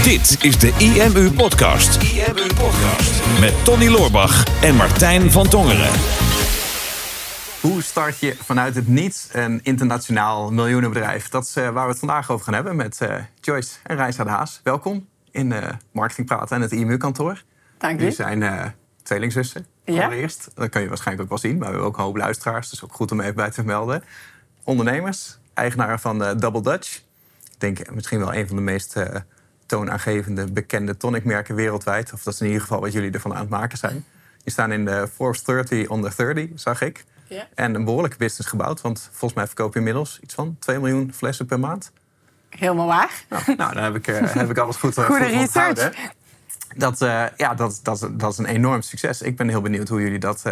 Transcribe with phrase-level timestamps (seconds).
[0.00, 2.02] Dit is de IMU Podcast.
[2.02, 3.40] IMU Podcast.
[3.40, 5.90] Met Tony Loorbach en Martijn van Tongeren.
[7.60, 11.28] Hoe start je vanuit het niets een internationaal miljoenenbedrijf?
[11.28, 14.24] Dat is eh, waar we het vandaag over gaan hebben met uh, Joyce en Reisa
[14.24, 14.60] de Haas.
[14.64, 15.58] Welkom in uh,
[15.92, 17.42] Marketing Praten en het IMU-kantoor.
[17.78, 17.98] Dank je.
[17.98, 18.64] Jullie zijn uh,
[19.02, 20.04] tweelingzussen, Ja.
[20.04, 20.48] allereerst.
[20.54, 22.70] Dat kan je waarschijnlijk ook wel zien, maar we hebben ook een hoop luisteraars.
[22.70, 24.04] Dus ook goed om even bij te melden.
[24.64, 26.96] Ondernemers, eigenaar van eh, Double Dutch.
[27.52, 29.20] Ik denk misschien wel een van de meest eh,
[29.72, 32.12] toonaangevende bekende tonicmerken wereldwijd.
[32.12, 34.04] Of dat is in ieder geval wat jullie ervan aan het maken zijn.
[34.44, 37.04] Je staan in de Forbes 30 onder 30, zag ik.
[37.28, 37.46] Ja.
[37.54, 38.80] En een behoorlijke business gebouwd.
[38.80, 41.92] Want volgens mij verkoop je inmiddels iets van 2 miljoen flessen per maand.
[42.48, 43.24] Helemaal waar.
[43.28, 45.68] Nou, nou dan heb ik, eh, heb ik alles goed, eh, Goede goed research.
[45.68, 45.92] onthouden.
[46.76, 49.22] Dat, eh, ja, dat, dat, dat is een enorm succes.
[49.22, 50.42] Ik ben heel benieuwd hoe jullie dat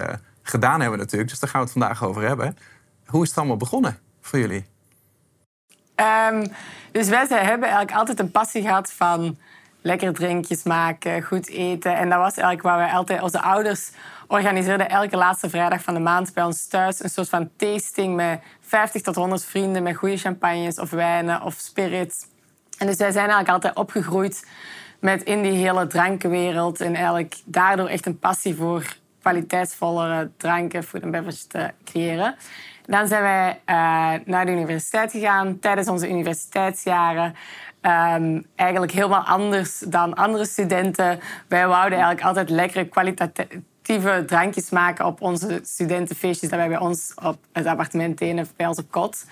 [0.42, 1.30] gedaan hebben natuurlijk.
[1.30, 2.56] Dus daar gaan we het vandaag over hebben.
[3.06, 4.64] Hoe is het allemaal begonnen voor jullie?
[6.00, 6.46] Ehm,
[6.92, 9.38] dus wij hebben eigenlijk altijd een passie gehad van
[9.82, 11.96] lekker drinkjes maken, goed eten.
[11.96, 13.22] En dat was eigenlijk waar wij altijd...
[13.22, 13.90] Onze ouders
[14.26, 17.02] organiseerden elke laatste vrijdag van de maand bij ons thuis...
[17.02, 19.82] een soort van tasting met 50 tot 100 vrienden...
[19.82, 22.26] met goede champagnes of wijnen of spirits.
[22.78, 24.46] En dus wij zijn eigenlijk altijd opgegroeid
[25.00, 26.80] met in die hele drankenwereld...
[26.80, 32.34] en eigenlijk daardoor echt een passie voor kwaliteitsvollere dranken, food and beverage te creëren.
[32.90, 33.74] Dan zijn wij eh,
[34.24, 37.34] naar de universiteit gegaan tijdens onze universiteitsjaren.
[37.80, 41.20] Ehm, eigenlijk helemaal anders dan andere studenten.
[41.48, 47.12] Wij wouden eigenlijk altijd lekkere kwalitatieve drankjes maken op onze studentenfeestjes dat wij bij ons
[47.22, 49.24] op het appartement deden, bij onze kot.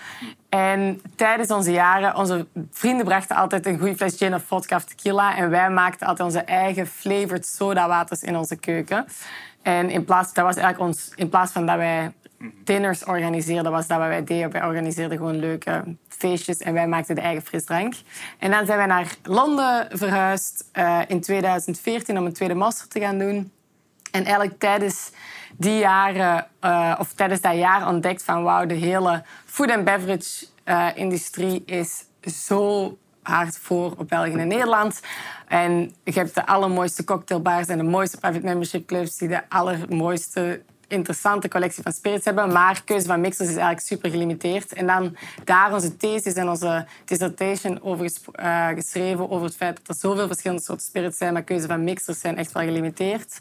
[0.48, 4.84] En tijdens onze jaren, onze vrienden brachten altijd een goede fles gin of vodka of
[4.84, 5.36] tequila.
[5.36, 9.06] En wij maakten altijd onze eigen flavored sodawaters in onze keuken.
[9.62, 12.12] En in plaats, dat was eigenlijk ons, in plaats van dat wij
[12.64, 14.50] dinners organiseerden, was dat wat wij deden.
[14.50, 17.94] Wij organiseerden gewoon leuke feestjes en wij maakten de eigen frisdrank.
[18.38, 23.00] En dan zijn wij naar Londen verhuisd eh, in 2014 om een tweede master te
[23.00, 23.52] gaan doen.
[24.10, 25.10] En eigenlijk tijdens
[25.56, 30.46] die jaren, eh, of tijdens dat jaar ontdekt van wauw, de hele food and beverage
[30.64, 35.00] eh, industrie is zo hard voor op België en Nederland.
[35.46, 40.62] En je hebt de allermooiste cocktailbars en de mooiste private membership clubs die de allermooiste
[40.88, 42.52] interessante collectie van spirits hebben.
[42.52, 44.72] Maar keuze van mixers is eigenlijk super gelimiteerd.
[44.72, 49.96] En dan daar onze thesis en onze dissertation over eh, geschreven over het feit dat
[49.96, 53.40] er zoveel verschillende soorten spirits zijn, maar keuze van mixers zijn echt wel gelimiteerd.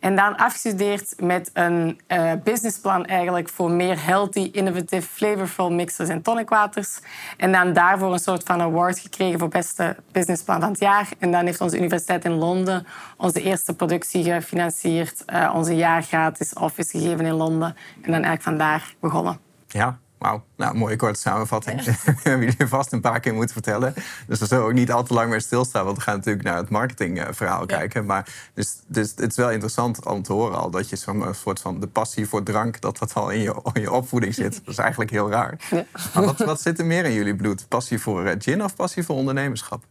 [0.00, 6.22] En dan afgestudeerd met een eh, businessplan eigenlijk voor meer healthy, innovative, flavorful mixers en
[6.22, 7.00] tonicwaters.
[7.36, 11.08] En dan daarvoor een soort van award gekregen voor beste businessplan van het jaar.
[11.18, 12.86] En dan heeft onze universiteit in Londen
[13.16, 17.76] onze eerste productie gefinancierd, eh, onze jaar gratis office gegeven in Londen.
[17.94, 19.38] En dan eigenlijk vandaar begonnen.
[19.66, 20.42] Ja, wauw.
[20.56, 21.80] Nou, mooie korte samenvatting.
[22.22, 23.94] hebben jullie vast een paar keer moeten vertellen.
[24.26, 25.84] Dus daar zullen we ook niet al te lang meer stilstaan.
[25.84, 28.06] Want we gaan natuurlijk naar het marketingverhaal kijken.
[28.06, 30.70] Maar dus, dus het is wel interessant om te horen al...
[30.70, 32.80] dat je zo'n soort van de passie voor drank...
[32.80, 34.54] dat dat al in je, in je opvoeding zit.
[34.64, 35.56] Dat is eigenlijk heel raar.
[36.14, 37.68] Maar wat, wat zit er meer in jullie bloed?
[37.68, 39.84] Passie voor eh, gin of passie voor ondernemerschap?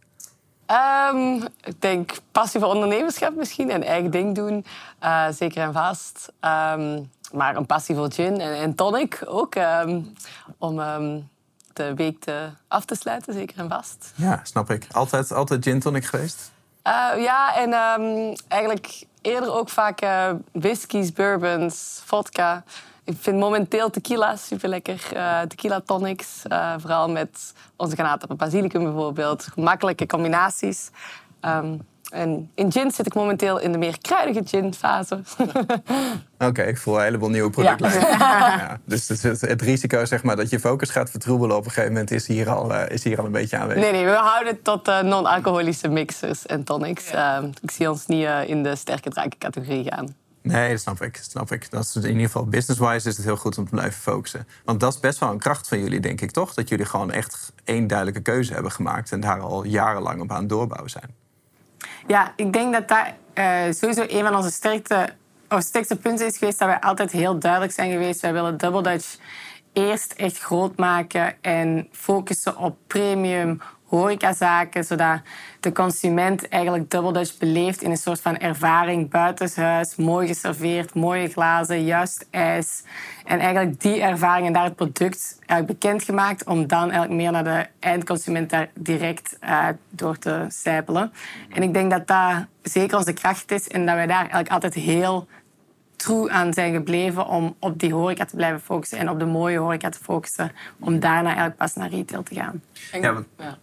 [0.66, 1.34] Ehm,
[1.64, 4.64] ik denk passie voor ondernemerschap misschien en eigen ding doen.
[4.98, 6.32] eh, zeker en vast.
[6.40, 7.02] Ehm,
[7.32, 9.54] maar een passie voor gin en, en tonic ook.
[9.54, 10.02] ehm,
[10.58, 11.20] om ehm,
[11.72, 14.12] de week te, af te sluiten, zeker en vast.
[14.14, 14.86] Ja, snap ik.
[14.92, 16.50] Altijd, altijd gin tonic geweest?
[16.82, 22.64] Eh, ja, en ehm, eigenlijk eerder ook vaak eh, whiskies, bourbons, vodka.
[23.04, 25.00] Ik vind momenteel tequila super lekker.
[25.48, 29.42] tequila tonics, eh, vooral met onze granaten basilicum bijvoorbeeld.
[29.42, 30.90] Gemakkelijke combinaties.
[32.10, 35.20] En in gin zit ik momenteel in de meer kruidige gin-fase.
[36.38, 38.08] Oké, ik voel een heleboel nieuwe productlijnen.
[38.18, 38.80] Ja.
[38.84, 41.92] dus het, het, het risico zeg maar, dat je focus gaat vertroebelen op een gegeven
[41.92, 43.82] moment is hier al, eh, is hier al een beetje aanwezig.
[43.82, 47.10] nee, nee, we houden het tot eh, non-alcoholische mixers en tonics.
[47.10, 50.14] Ehm, ik zie ons niet eh, in de sterke drankencategorie gaan.
[50.42, 51.14] Nee, dat snap ik.
[51.14, 51.70] Dat snap ik.
[51.70, 54.46] Dat is in ieder geval business-wise is het heel goed om te blijven focussen.
[54.64, 56.54] Want dat is best wel een kracht van jullie, denk ik, toch?
[56.54, 60.40] Dat jullie gewoon echt één duidelijke keuze hebben gemaakt en daar al jarenlang op aan
[60.40, 61.26] het doorbouwen zijn.
[62.08, 65.08] Ja, ik denk dat dat eh, sowieso een van onze sterkte,
[65.48, 66.58] of sterkste punten is geweest.
[66.58, 68.20] Dat wij altijd heel duidelijk zijn geweest.
[68.20, 69.16] Wij willen Double Dutch
[69.72, 75.20] eerst echt groot maken en focussen op premium horecazaken, zodat
[75.60, 81.28] de consument eigenlijk Double Dutch beleeft in een soort van ervaring buitenshuis, mooi geserveerd, mooie
[81.28, 82.82] glazen, juist ijs.
[83.24, 87.44] En eigenlijk die ervaring en daar het product eigenlijk bekendgemaakt om dan eigenlijk meer naar
[87.44, 91.12] de eindconsument daar direct eh, door te sijpelen.
[91.54, 94.74] En ik denk dat dat zeker onze kracht is en dat wij daar eigenlijk altijd
[94.74, 95.26] heel
[95.98, 99.58] true aan zijn gebleven om op die horeca te blijven focussen en op de mooie
[99.58, 102.62] horeca te focussen, om daarna eigenlijk pas naar retail te gaan.
[102.92, 103.58] En- Ja, want- ja.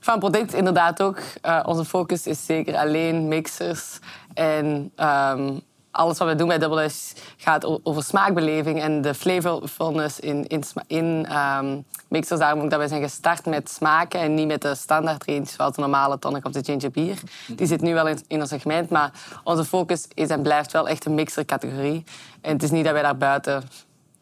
[0.00, 1.18] Van product inderdaad ook.
[1.42, 3.98] Uh, onze focus is zeker alleen mixers.
[4.34, 5.60] En um,
[5.96, 10.64] alles wat we doen bij Double Dash gaat over smaakbeleving en de flavorfulness in, in,
[10.86, 12.40] in um, mixers.
[12.40, 15.74] Daarom ook dat we zijn gestart met smaken en niet met de standaard range zoals
[15.74, 17.18] de normale tonic of de ginger beer.
[17.46, 19.10] Die zit nu wel in, ons segment, maar
[19.44, 22.04] onze focus is en blijft wel echt een mixer-categorie.
[22.40, 23.62] En het is niet dat wij daar buiten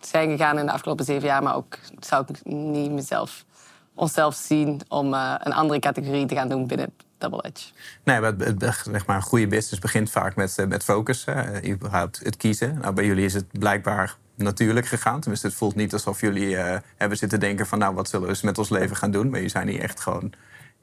[0.00, 3.44] zijn gegaan in de afgelopen zeven jaar, maar ook zou ik niet mezelf,
[3.94, 6.94] onszelf zien om uh, een andere categorie te gaan doen binnen
[7.28, 7.72] Double Edge.
[8.02, 8.34] Nee, maar
[8.90, 12.78] zeg maar, een goede business begint vaak met, eh, met focus, uh, überhaupt het kiezen.
[12.78, 15.20] Nou, bij jullie is het blijkbaar natuurlijk gegaan.
[15.20, 17.78] Tenminste, het voelt niet alsof jullie uh, hebben zitten denken van...
[17.78, 19.24] nou, wat zullen we eens met ons leven gaan doen?
[19.24, 20.32] Maar jullie zijn hier echt gewoon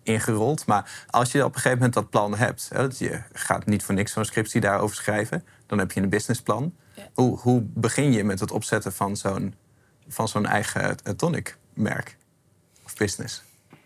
[0.03, 0.65] ingerold.
[0.65, 2.69] Maar als je op een gegeven moment dat plan hebt...
[2.73, 5.43] Hè, je gaat niet voor niks zo'n scriptie daarover schrijven...
[5.65, 6.75] dan heb je een businessplan.
[7.13, 9.55] Hoe, hoe begin je met het opzetten van zo'n,
[10.07, 12.17] van zo'n eigen tonic-merk
[12.85, 13.43] of business?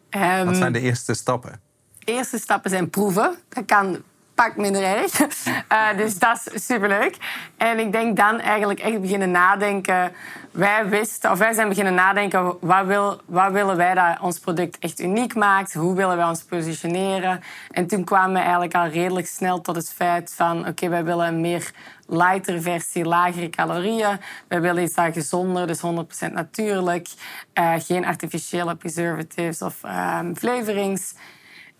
[0.09, 1.64] Um, wat zijn de eerste stappen?
[2.05, 3.35] Eerste stappen zijn proeven.
[3.49, 4.03] Dat kan
[4.35, 5.19] pak minder erg.
[5.19, 7.17] Uh, dus dat is superleuk.
[7.57, 10.11] En ik denk dan eigenlijk echt beginnen nadenken.
[10.51, 14.79] Wij wisten, of wij zijn beginnen nadenken, wat, wil, wat willen wij dat ons product
[14.79, 15.73] echt uniek maakt?
[15.73, 17.41] Hoe willen wij ons positioneren?
[17.71, 21.27] En toen kwamen we eigenlijk al redelijk snel tot het feit van, oké, wij willen
[21.27, 21.71] een meer
[22.07, 24.19] lighter versie, lagere calorieën.
[24.47, 25.81] Wij willen iets dat gezonder, dus
[26.29, 27.07] 100% natuurlijk.
[27.53, 31.13] Uh, geen artificiële preservatives of um, flavorings.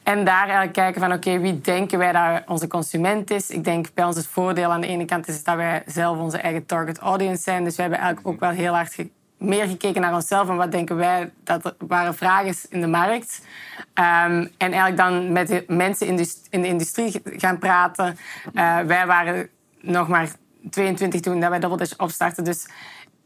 [0.06, 3.50] En daar eigenlijk kijken van oké, wie denken wij dat onze consument is?
[3.50, 6.38] Ik denk bij ons het voordeel aan de ene kant is dat wij zelf onze
[6.38, 7.64] eigen target audience zijn.
[7.64, 8.96] Dus we hebben eigenlijk ook wel heel hard
[9.38, 13.42] meer gekeken naar onszelf en wat denken wij dat er waren vragen in de markt.
[13.78, 16.08] Um, en eigenlijk dan met de mensen
[16.50, 18.18] in de industrie gaan praten.
[18.54, 19.50] Uh, wij waren
[19.82, 20.30] nog maar
[20.70, 22.44] 22 toen dat wij Double Dash opstarten.
[22.44, 22.68] Dus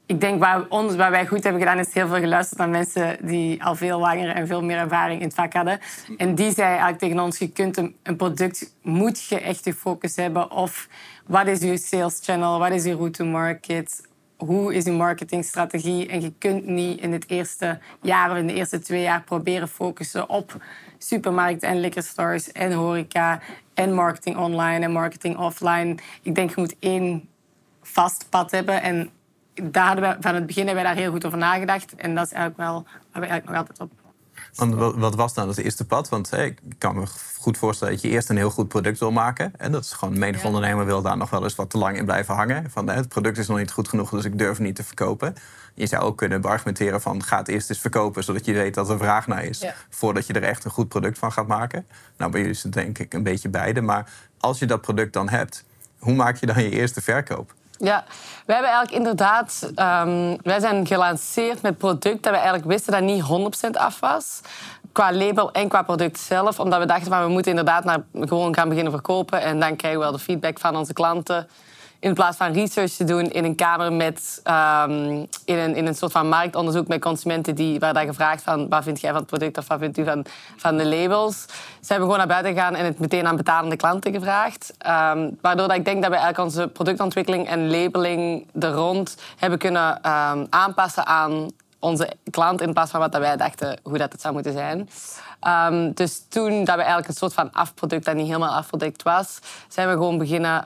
[0.10, 3.18] ik denk waar, ons, wat wij goed hebben gedaan, is heel veel geluisterd naar mensen
[3.22, 5.80] die al veel langer en veel meer ervaring in het vak hadden.
[6.18, 10.16] En die zei eigenlijk tegen ons, je kunt een, product, moet je echt je focus
[10.16, 10.52] hebben.
[10.52, 10.88] Of
[11.26, 14.08] wat is je sales channel, wat is je route to market,
[14.38, 16.08] hoe is je marketingstrategie.
[16.08, 19.68] En je kunt niet in het eerste jaar of in de eerste twee jaar proberen
[19.68, 20.64] focussen op
[20.98, 23.42] supermarkten en liquor stores en horeca
[23.74, 25.96] en marketing online en marketing offline.
[26.22, 27.30] Ik denk je moet één
[27.82, 29.10] vast pad hebben en
[29.64, 31.96] daar hadden we, van het begin hebben we daar heel goed over nagedacht.
[31.96, 33.92] En dat is eigenlijk wel waar we eigenlijk nog altijd op.
[34.56, 36.10] Want wat was dan het eerste pad?
[36.10, 37.06] Want ik kan me
[37.38, 39.54] goed voorstellen dat je eerst een heel goed product wil maken.
[39.58, 42.06] En dat is gewoon, menig ondernemer wil daar nog wel eens wat te lang in
[42.06, 42.72] blijven hangen.
[42.72, 45.36] Van het product is nog niet goed genoeg, dus ik durf niet te verkopen.
[45.74, 48.90] Je zou ook kunnen argumenteren van ga het eerst eens verkopen, zodat je weet dat
[48.90, 49.66] er vraag naar is.
[49.90, 51.88] Voordat je er echt een goed product van gaat maken.
[52.18, 53.82] Nou, bij jullie is het denk ik een beetje beide.
[53.82, 55.66] Maar als je dat product dan hebt,
[56.00, 57.54] hoe maak je dan je eerste verkoop?
[57.82, 58.04] Ja,
[58.46, 59.72] we hebben eigenlijk inderdaad...
[59.76, 63.24] Um, wij zijn gelanceerd met product dat we eigenlijk wisten dat niet
[63.68, 64.42] 100% af was.
[64.92, 66.60] Qua label en qua product zelf.
[66.60, 69.42] Omdat we dachten van we moeten inderdaad naar, gewoon gaan beginnen verkopen.
[69.42, 71.48] En dan krijgen we wel de feedback van onze klanten
[72.00, 75.96] in plaats van research te doen in een kamer met um, in, een, in een
[75.96, 79.30] soort van marktonderzoek met consumenten die, waar daar gevraagd van wat vind jij van het
[79.30, 80.26] product of wat vindt u van,
[80.58, 81.42] van de labels.
[81.82, 84.74] Ze hebben gewoon naar buiten gegaan en het meteen aan betalende klanten gevraagd.
[84.88, 89.60] Um, waardoor dat ik denk dat we eigenlijk onze productontwikkeling en labeling er rond hebben
[89.60, 91.48] kunnen um, aanpassen aan
[91.80, 94.90] onze klant in plaats van wat wij dachten hoe dat het zou moeten zijn.
[95.94, 99.88] Dus toen dat we eigenlijk een soort van afproduct dat niet helemaal afproduct was, zijn
[99.88, 100.64] we gewoon beginnen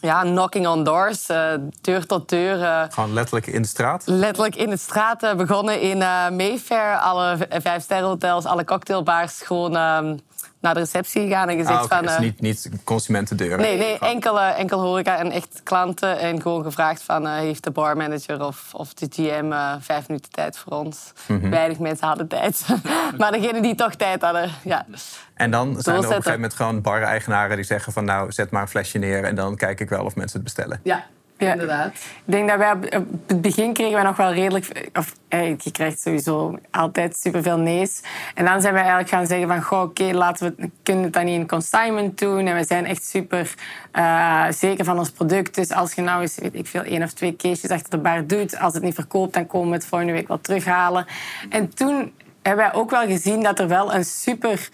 [0.00, 2.58] ja, knocking on doors, uh, deur tot deur.
[2.58, 4.02] Uh, Gewoon letterlijk in de straat?
[4.06, 5.22] Letterlijk in de straat.
[5.22, 5.98] Uh, begonnen in
[6.36, 9.42] Mayfair, alle vijf sterrenhotels, alle cocktailbars.
[9.42, 10.20] Gewoon um,
[10.66, 11.98] naar de receptie gegaan en gezegd ah, okay.
[11.98, 12.06] van...
[12.06, 13.58] Dus niet, niet consumentendeuren?
[13.58, 16.18] Nee, nee enkel, enkel horeca en echt klanten.
[16.18, 20.72] En gewoon gevraagd van, heeft de barmanager of, of de GM vijf minuten tijd voor
[20.72, 21.12] ons?
[21.26, 21.50] Mm -hmm.
[21.50, 22.66] Weinig mensen hadden tijd.
[23.18, 24.86] maar degenen die toch tijd hadden, ja.
[25.34, 28.04] En dan zijn er op een gegeven moment gewoon bar-eigenaren die zeggen van...
[28.04, 30.80] nou, zet maar een flesje neer en dan kijk ik wel of mensen het bestellen.
[30.82, 31.04] Ja,
[31.38, 31.52] ja.
[31.52, 31.88] Inderdaad.
[31.94, 34.88] Ik denk dat wij op het begin kregen we nog wel redelijk...
[34.94, 35.14] Of
[35.58, 38.02] je krijgt sowieso altijd superveel nee's.
[38.34, 39.62] En dan zijn we eigenlijk gaan zeggen van...
[39.62, 42.46] Goh, oké, laten we kunnen het dan niet in consignment doen.
[42.46, 43.54] En we zijn echt super
[43.92, 45.54] uh, zeker van ons product.
[45.54, 48.26] Dus als je nou eens, weet ik veel, één of twee cases achter de bar
[48.26, 48.58] doet...
[48.58, 51.06] als het niet verkoopt, dan komen we het volgende week wel terughalen.
[51.50, 52.12] En toen
[52.42, 54.68] hebben wij ook wel gezien dat er wel een super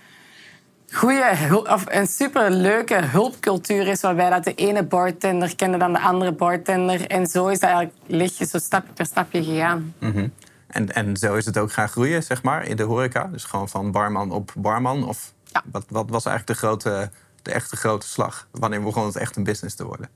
[0.92, 6.32] goede, of een superleuke hulpcultuur is, waarbij dat de ene bartender kende dan de andere
[6.32, 7.06] bartender.
[7.06, 9.94] En zo is dat eigenlijk lichtjes zo stapje per stapje gegaan.
[9.98, 10.28] Mhm.
[10.66, 13.24] en, en zo is het ook gaan groeien, zeg maar, in de horeca?
[13.24, 15.08] Dus gewoon van barman op barman?
[15.08, 15.62] Of ja.
[15.72, 17.10] wat, wat was eigenlijk de, grote,
[17.42, 18.46] de echte grote slag?
[18.50, 20.08] Wanneer begon het echt een business te worden?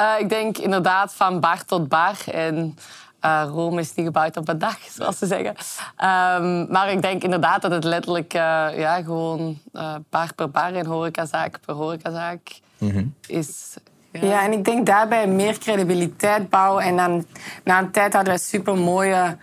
[0.00, 2.16] Uh, ik denk inderdaad van bar tot bar.
[2.26, 2.78] En
[3.24, 5.54] Uh, Rome is niet gebouwd op een dag, zoals ze zeggen.
[6.38, 8.40] Um, maar ik denk inderdaad dat het letterlijk uh,
[8.76, 13.76] ja, gewoon uh, paar per paar in horecazaak per horecazaak mm is.
[14.12, 14.24] Ja.
[14.24, 14.44] ja.
[14.44, 16.84] en ik denk daarbij meer credibiliteit bouwen.
[16.84, 17.26] En dan
[17.64, 19.36] na een tijd hadden we super mooie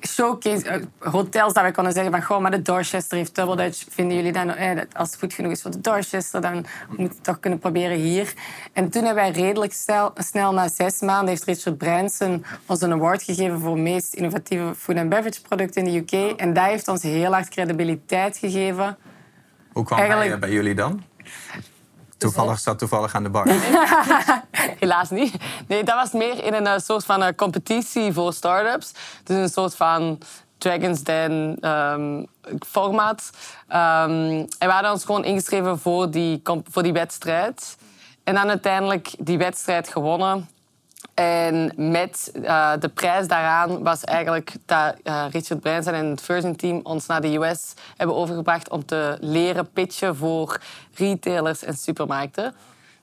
[0.00, 3.84] showcase, uh, hotels dat we konden zeggen van goh, maar de Dorchester heeft Double Dutch.
[3.90, 7.02] Vinden jullie dan, eh, als het goed genoeg is voor de Dorchester, dan moeten we
[7.02, 8.32] het toch kunnen proberen hier.
[8.72, 12.92] En toen hebben wij redelijk snel, snel na zes maanden, heeft Richard Branson ons een
[12.92, 16.38] award gegeven voor meest innovatieve food and beverage product in de UK.
[16.40, 18.96] En dat heeft ons heel hard credibiliteit gegeven.
[19.72, 20.30] Hoe kwam Eigenlijk...
[20.30, 21.02] hij bij jullie dan?
[22.18, 23.46] Toevallig zat toevallig aan de bar.
[24.80, 25.34] Helaas niet.
[25.66, 28.92] Nee, dat was meer in een eh, soort van uh, competitie voor start-ups.
[29.24, 30.18] Dus een soort van
[30.58, 32.26] Dragon's Den um,
[32.66, 33.30] format.
[33.68, 33.76] Um,
[34.58, 37.76] en we hadden ons gewoon ingeschreven voor die, voor die wedstrijd.
[38.24, 40.48] En dan uiteindelijk die wedstrijd gewonnen.
[41.18, 46.56] En met uh, de prijs daaraan was eigenlijk dat uh, Richard Branson en het Virgin
[46.56, 50.60] Team ons naar de US hebben overgebracht om te leren pitchen voor
[50.94, 52.54] retailers en supermarkten.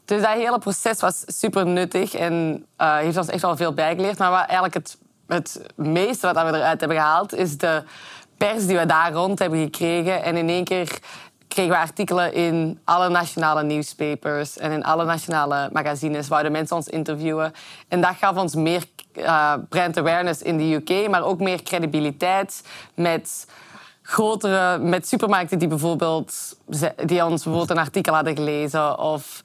[0.06, 4.18] Dus dat hele proces was super nuttig en uh, heeft ons echt wel veel bijgeleerd.
[4.18, 7.84] Maar wat eigenlijk het, het meeste wat we eruit hebben gehaald, is de
[8.38, 10.24] pers die we daar rond hebben gekregen.
[10.24, 11.00] En in één keer
[11.48, 16.28] kregen we artikelen in alle nationale newspapers en in alle nationale magazines.
[16.28, 17.54] Wouden mensen ons interviewen.
[17.88, 18.84] En dat gaf ons meer
[19.14, 23.48] uh, brand awareness in de UK, maar ook meer credibiliteit met
[24.02, 26.58] grotere, met supermarkten die bijvoorbeeld
[27.06, 29.00] die ons bijvoorbeeld een artikel hadden gelezen.
[29.00, 29.44] Of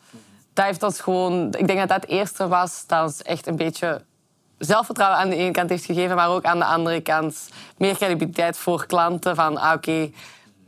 [0.53, 4.03] dat heeft ons gewoon, ik denk dat dat eerste was dat ons echt een beetje
[4.59, 8.57] zelfvertrouwen aan de ene kant heeft gegeven, maar ook aan de andere kant meer credibiliteit
[8.57, 9.35] voor klanten.
[9.35, 10.11] Van ah, oké,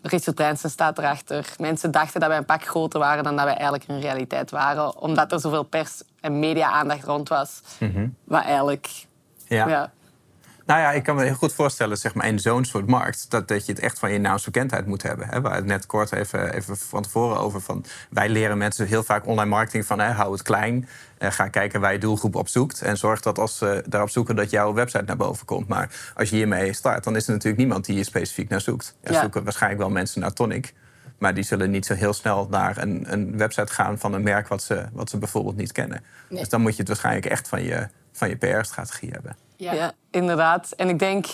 [0.03, 1.55] Richard Branson staat erachter.
[1.59, 5.01] Mensen dachten dat wij een pak groter waren dan dat wij eigenlijk in realiteit waren.
[5.01, 7.61] Omdat er zoveel pers- en media-aandacht rond was.
[7.79, 9.07] Mm Wat eigenlijk...
[9.47, 9.69] Ja.
[9.69, 9.93] ja.
[10.67, 13.49] Nou ja, ik kan me heel goed voorstellen, zeg maar, in zo'n soort markt, dat,
[13.49, 15.29] dat je het echt van je naamsbekendheid moet hebben.
[15.29, 15.41] Hè?
[15.41, 17.85] We het net kort even, even van tevoren over van.
[18.11, 20.89] Wij leren mensen heel vaak online marketing van hè, hou het klein.
[21.19, 22.83] Uh, ga kijken waar je doelgroep op zoekt.
[22.83, 25.69] En zorg dat als ze daarop zoeken dat jouw website naar boven komt.
[25.69, 28.97] Maar als je hiermee start, dan is er natuurlijk niemand die je specifiek naar zoekt.
[29.03, 30.75] Ja, zoeken waarschijnlijk wel mensen naar Tonic.
[31.19, 34.49] Maar die zullen niet zo heel snel naar een, een website gaan van een merk
[34.49, 36.03] wat ze, wat ze bijvoorbeeld niet kennen.
[36.29, 39.37] Dus dan moet je het waarschijnlijk echt van je, van je PR-strategie hebben.
[39.71, 39.93] Ja.
[40.11, 40.73] inderdaad.
[40.77, 41.27] En ik denk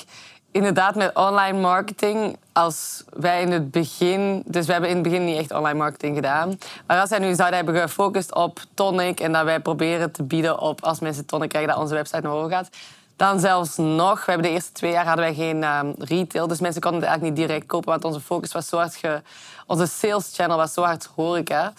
[0.51, 4.43] inderdaad met online marketing, als wij in het begin...
[4.47, 6.59] Dus we hebben in het begin niet echt online marketing gedaan.
[6.87, 9.21] Maar als wij nu zouden hebben gefocust op tonic...
[9.21, 11.71] en dat wij proberen te bieden op als mensen tonic krijgen...
[11.71, 12.69] dat onze website naar hoger gaat...
[13.17, 16.47] Dan zelfs nog, we hebben de eerste twee jaar hadden wij geen um, retail.
[16.47, 17.91] Dus mensen konden het eigenlijk niet direct kopen.
[17.91, 18.97] Want onze focus was zo hard...
[18.97, 19.23] Ge,
[19.67, 21.73] onze sales channel was zo hard horeca...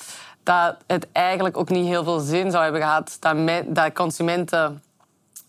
[0.43, 3.17] dat het eigenlijk ook niet heel veel zin zou hebben gehad...
[3.19, 3.37] dat,
[3.67, 4.81] dat consumenten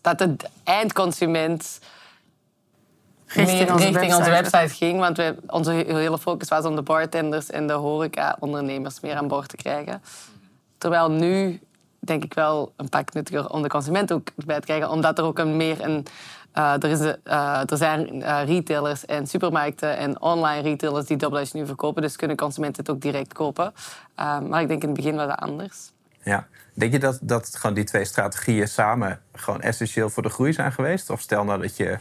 [0.00, 1.80] dat de eindconsument
[3.26, 4.16] richting, onze, richting website.
[4.16, 4.74] onze, website.
[4.74, 4.98] ging.
[4.98, 9.48] Want we, onze hele focus was om de bartenders en de horeca-ondernemers meer aan boord
[9.48, 10.02] te krijgen.
[10.78, 11.60] Terwijl nu
[11.98, 14.90] denk ik wel een pak nuttiger om de consument ook bij te krijgen.
[14.90, 16.06] Omdat er ook een meer een...
[16.58, 21.46] Uh, er, is, uh, er zijn uh, retailers en supermarkten en online retailers die Double
[21.52, 22.02] nu verkopen.
[22.02, 23.72] Dus kunnen consumenten het ook direct kopen.
[24.48, 25.92] maar ik denk in het begin was dat anders.
[26.22, 26.48] Ja.
[26.74, 30.72] Denk je dat, dat gewoon die twee strategieën samen gewoon essentieel voor de groei zijn
[30.72, 31.10] geweest?
[31.10, 31.98] Of stel nou dat je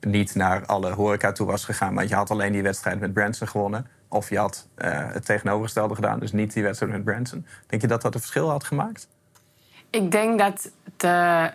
[0.00, 3.48] niet naar alle horeca toe was gegaan, maar je had alleen die wedstrijd met Branson
[3.48, 3.86] gewonnen.
[4.08, 7.46] Of je had uh, het tegenovergestelde gedaan, dus niet die wedstrijd met Branson.
[7.66, 9.08] Denk je dat dat een verschil had gemaakt?
[9.90, 11.50] Ik denk dat de,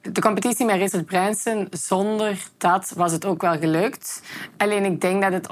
[0.00, 4.22] de competitie met Richard Branson, zonder dat was het ook wel gelukt.
[4.56, 5.48] Alleen ik denk dat het...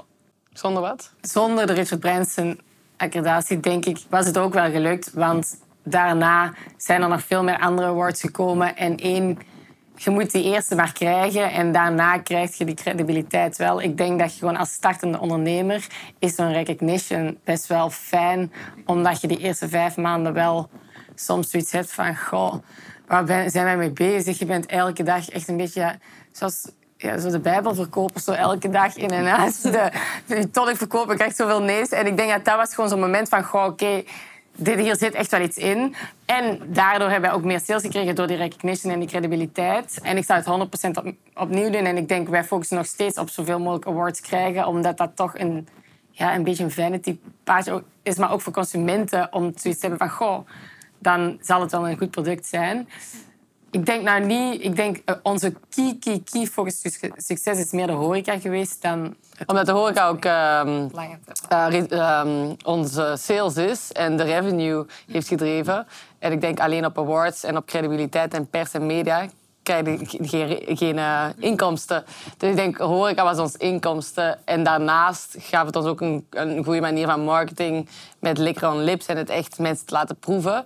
[0.52, 1.12] Zonder wat?
[1.20, 2.60] Zonder de Richard Branson
[2.96, 5.12] accreditatie, denk ik, was het ook wel gelukt.
[5.12, 8.76] Want daarna zijn er nog veel meer andere awards gekomen.
[8.76, 9.38] En één,
[9.96, 13.82] je moet die eerste maar krijgen en daarna krijg je die credibiliteit wel.
[13.82, 15.86] Ik denk dat je gewoon als startende ondernemer
[16.18, 18.52] is zo'n recognition best wel fijn,
[18.86, 20.70] omdat je die eerste vijf maanden wel
[21.14, 22.54] soms zoiets hebt van, goh,
[23.06, 24.38] waar zijn wij mee bezig?
[24.38, 25.98] Je bent elke dag echt een beetje
[26.32, 29.62] zoals ja, zo de Bijbelverkopers zo elke dag in en uit.
[29.62, 29.90] De,
[30.26, 31.88] die tonic verkopen krijgt zoveel nee's.
[31.88, 34.02] En ik denk dat dat was gewoon zo'n moment van, goh, oké,
[34.56, 35.94] dit hier zit echt wel iets in.
[36.24, 39.98] En daardoor hebben wij ook meer sales gekregen door die recognition en die credibiliteit.
[40.02, 41.84] En ik zou het 100% op, opnieuw doen.
[41.84, 45.38] En ik denk, wij focussen nog steeds op zoveel mogelijk awards krijgen, omdat dat toch
[45.38, 45.68] een,
[46.10, 50.08] ja, een beetje een vanity paardje is, maar ook voor consumenten om zoiets te hebben
[50.08, 50.46] van, goh,
[50.98, 52.88] dan zal het wel een goed product zijn.
[53.74, 54.64] Ik denk nou niet...
[54.64, 56.80] Ik denk uh, onze key, key, key focus
[57.16, 59.14] succes is meer de horeca geweest dan...
[59.46, 60.60] Omdat de horeca ook uh,
[62.64, 65.86] onze sales is en de revenue heeft gedreven.
[66.18, 69.28] En ik denk alleen op awards en op credibiliteit en pers en media
[69.62, 72.04] krijg je geen, geen uh, inkomsten.
[72.36, 74.38] Dus ik denk, horeca was ons inkomsten.
[74.44, 77.88] En daarnaast gaf het ons ook een, een goede manier van marketing
[78.18, 80.64] met liquor on lips en het echt mensen te laten proeven.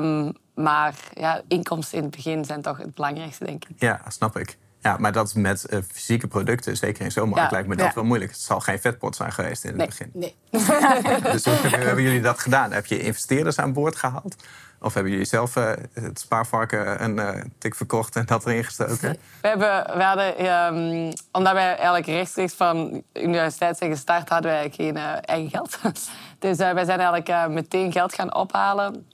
[0.00, 3.80] Um, maar ja, inkomsten in het begin zijn toch het belangrijkste, denk ik.
[3.80, 4.56] Ja, snap ik.
[4.84, 8.04] Ja, maar dat met uh, fysieke producten, zeker in zo'n markt, lijkt me dat wel
[8.04, 8.30] moeilijk.
[8.30, 10.10] Het zal geen vetpot zijn geweest in het nee, begin.
[10.12, 10.36] Nee.
[11.32, 12.72] dus hoe hebben jullie dat gedaan?
[12.72, 14.36] Heb je investeerders aan boord gehaald?
[14.80, 19.18] Of hebben jullie zelf uh, het spaarvarken een uh, tik verkocht en dat erin gestoken?
[19.40, 24.50] We, hebben, we hadden, um, omdat wij eigenlijk rechtstreeks van de universiteit zijn gestart, hadden
[24.50, 25.78] wij geen eigen geld.
[26.38, 29.06] dus wij zijn eigenlijk meteen geld gaan ophalen.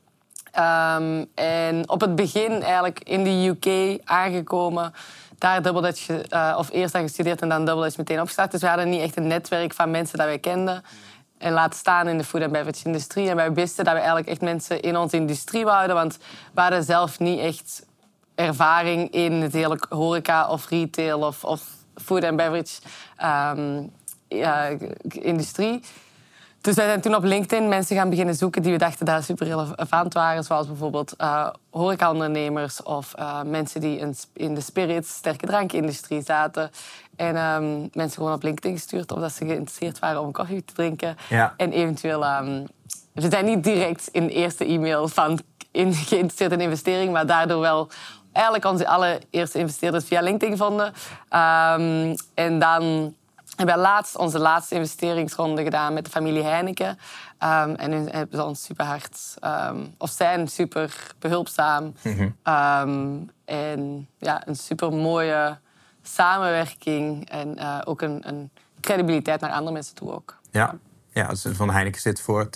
[0.59, 4.93] Um, en op het begin eigenlijk in de UK aangekomen
[5.41, 8.51] daar Dutch, uh, of eerst aan gestudeerd en dan Double Dutch meteen opgestart.
[8.51, 10.85] Dus we hadden niet echt een netwerk van mensen dat wij kenden.
[11.39, 13.29] En laten staan in de food and beverage industrie.
[13.29, 15.97] En wij wisten dat we eigenlijk echt mensen in onze industrie wouden.
[15.97, 16.19] Want
[16.55, 17.87] we hadden zelf niet echt
[18.35, 21.63] ervaring in het hele horeca of retail of, of
[21.95, 22.81] food and beverage
[24.29, 24.69] ja,
[25.09, 25.83] industrie.
[26.61, 29.47] Dus wij zijn toen op LinkedIn mensen gaan beginnen zoeken die we dachten dat super
[29.47, 30.45] relevant waren.
[30.45, 36.71] Zoals bijvoorbeeld uh, horecaondernemers of uh, mensen die in, in de spirits, sterke drankindustrie zaten.
[37.17, 41.17] En um, mensen gewoon op LinkedIn gestuurd omdat ze geïnteresseerd waren om koffie te drinken.
[41.29, 41.55] Ja.
[41.57, 42.25] En eventueel...
[42.25, 42.67] Um,
[43.13, 45.41] we zijn niet direct in de eerste e-mail van
[45.71, 47.89] in, geïnteresseerd in investering, maar daardoor wel
[48.33, 50.87] eigenlijk onze allereerste investeerders via LinkedIn vonden.
[50.87, 53.15] Um, en dan
[53.65, 56.89] we hebben laatst onze laatste investeringsronde gedaan met de familie Heineken.
[56.89, 61.95] Um, en hun hebben ze ons super hard, um, of zijn super behulpzaam.
[62.03, 62.23] Mhm.
[62.23, 65.59] um, en ja, een super mooie
[66.03, 68.51] samenwerking en uh, ook een, een,
[68.81, 70.39] credibiliteit naar andere mensen toe ook.
[70.51, 70.75] Ja,
[71.13, 72.49] ja dus Van Heineken zit voor 10%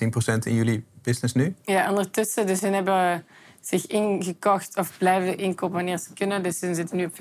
[0.43, 1.55] in jullie business nu?
[1.63, 2.47] Ja, ondertussen.
[2.47, 3.27] Dus ze hebben
[3.61, 6.43] zich ingekocht of blijven inkopen wanneer ze kunnen.
[6.43, 7.17] Dus ze zitten nu op 15%.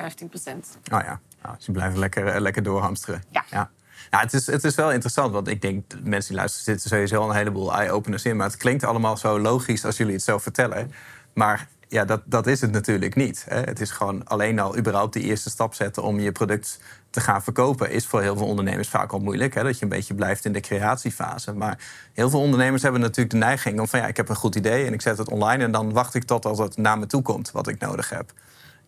[0.91, 3.23] Oh ja, nou, ze blijven lekker, eh, lekker doorhamsteren.
[3.29, 3.45] Ja.
[3.49, 3.69] ja.
[4.09, 7.29] Ja, het, is, het is wel interessant, want ik denk, mensen die luisteren zitten sowieso
[7.29, 8.35] een heleboel eye-openers in.
[8.35, 10.91] Maar het klinkt allemaal zo logisch als jullie het zo vertellen.
[11.33, 13.45] Maar ja, dat, dat is het natuurlijk niet.
[13.47, 13.61] Hè.
[13.61, 16.79] Het is gewoon alleen al überhaupt die eerste stap zetten om je product
[17.09, 19.53] te gaan verkopen, is voor heel veel ondernemers vaak al moeilijk.
[19.53, 19.63] Hè.
[19.63, 21.53] Dat je een beetje blijft in de creatiefase.
[21.53, 21.77] Maar
[22.13, 24.85] heel veel ondernemers hebben natuurlijk de neiging om van ja, ik heb een goed idee
[24.85, 27.21] en ik zet het online en dan wacht ik tot als het naar me toe
[27.21, 28.31] komt wat ik nodig heb.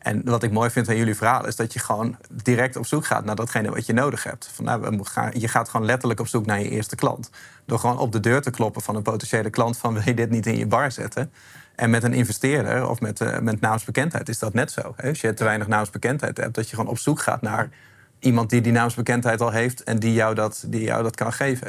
[0.06, 3.06] En wat ik mooi vind aan jullie verhaal is dat je gewoon direct op zoek
[3.06, 4.50] gaat naar datgene wat je nodig hebt.
[4.54, 7.30] Van, nou, je gaat gewoon letterlijk op zoek naar je eerste klant.
[7.66, 10.30] Door gewoon op de deur te kloppen van een potentiële klant van wil je dit
[10.30, 11.32] niet in je bar zetten?
[11.76, 14.94] En met een investeerder of met, uh, met naamsbekendheid is dat net zo.
[14.96, 15.10] Hè?
[15.10, 17.70] Als je te weinig naamsbekendheid hebt, dat je gewoon op zoek gaat naar
[18.20, 21.68] iemand die die naamsbekendheid al heeft en die jou dat, die jou dat kan geven.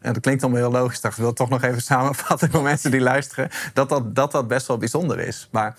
[0.00, 1.00] En dat klinkt allemaal heel logisch.
[1.00, 3.48] Ik wil toch nog even samenvatten voor mensen die luisteren.
[3.72, 5.48] Dat dat, dat dat best wel bijzonder is.
[5.50, 5.76] Maar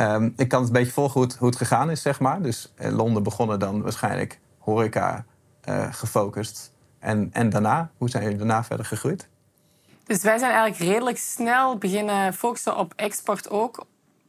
[0.00, 2.42] Um, ik kan het een beetje volgen hoe het, hoe het gegaan is, zeg maar.
[2.42, 5.24] Dus eh, Londen begonnen dan waarschijnlijk horeca
[5.68, 6.72] uh, gefocust.
[6.98, 9.28] En, en daarna, hoe zijn jullie daarna verder gegroeid?
[10.04, 13.86] Dus wij zijn eigenlijk redelijk snel beginnen focussen op export ook.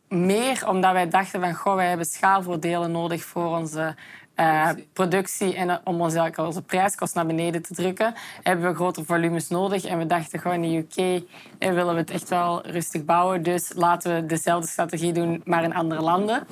[0.09, 3.95] Meer omdat wij dachten van, goh, wij hebben schaalvoordelen nodig voor onze
[4.35, 9.47] uh, productie en om onze, onze prijskost naar beneden te drukken, hebben we grotere volumes
[9.47, 9.85] nodig.
[9.85, 11.23] En we dachten gewoon in de UK
[11.59, 13.43] eh, willen we het echt wel rustig bouwen.
[13.43, 16.47] Dus laten we dezelfde strategie doen, maar in andere landen.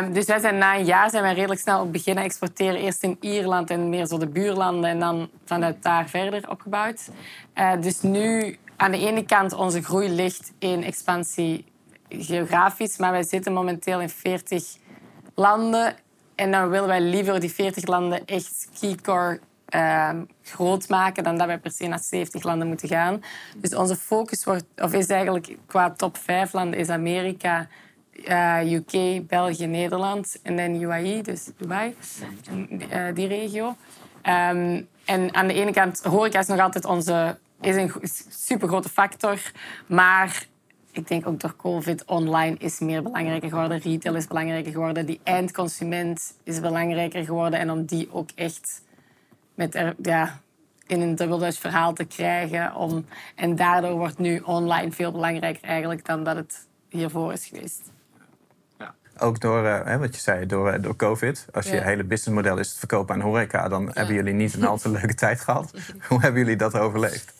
[0.00, 2.80] Um, dus wij zijn na een jaar zijn wij redelijk snel beginnen exporteren.
[2.80, 7.08] Eerst in Ierland en meer zo de buurlanden en dan vanuit daar verder opgebouwd.
[7.54, 11.64] Uh, dus nu aan de ene kant onze groei ligt in expansie
[12.08, 14.76] geografisch, maar wij zitten momenteel in 40
[15.34, 15.94] landen
[16.34, 19.40] en dan willen wij liever die 40 landen echt keycore
[19.74, 20.10] uh,
[20.42, 23.22] groot maken dan dat wij per se naar 70 landen moeten gaan.
[23.56, 27.68] Dus onze focus wordt, of is eigenlijk qua top 5 landen is Amerika,
[28.14, 31.96] uh, UK, België, Nederland en dan UAE, dus Dubai,
[32.50, 33.76] uh, die regio.
[34.22, 37.92] Um, en aan de ene kant, horeca is nog altijd onze is een
[38.28, 39.38] super grote factor,
[39.86, 40.46] maar
[40.94, 43.78] ik denk ook door COVID online is meer belangrijker geworden.
[43.78, 45.06] Retail is belangrijker geworden.
[45.06, 47.58] Die eindconsument is belangrijker geworden.
[47.58, 48.82] En om die ook echt
[49.54, 50.40] met er, ja,
[50.86, 52.74] in een dubbelduits verhaal te krijgen.
[52.74, 57.92] Om, en daardoor wordt nu online veel belangrijker eigenlijk dan dat het hiervoor is geweest.
[59.18, 61.46] Ook door, uh, wat je zei, door, uh, door COVID.
[61.52, 63.68] Als je hele businessmodel is het verkopen aan horeca...
[63.68, 63.90] dan ja.
[63.92, 65.74] hebben jullie niet een al te leuke tijd gehad.
[66.08, 67.34] Hoe hebben jullie dat overleefd?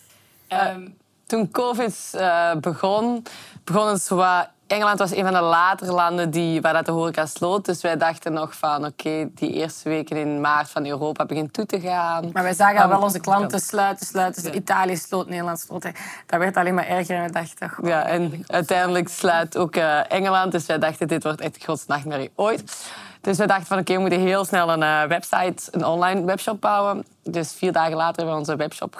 [0.48, 3.26] Um, toen COVID uh, begon,
[3.64, 6.92] begon het zo wat Engeland was een van de latere landen die, waar dat de
[6.92, 7.64] horeca sloot.
[7.64, 11.66] Dus wij dachten nog van, oké, die eerste weken in maart van Europa begint toe
[11.66, 12.30] te gaan.
[12.32, 14.42] Maar wij zagen al wel onze klanten sluiten, sluiten.
[14.42, 15.82] Dus Italië sloot, Nederland sloot.
[16.26, 17.70] Dat werd alleen maar erger en we dachten...
[17.70, 20.52] goh, Ja, en uiteindelijk sluit ook eh, Engeland.
[20.52, 22.92] Dus wij dachten, dit wordt echt de grootste nachtmerrie ooit.
[23.20, 26.60] Dus we dachten van, oké, we moeten heel snel een eh, website, een online webshop
[26.60, 27.04] bouwen.
[27.22, 28.94] Dus vier dagen later hebben we onze webshop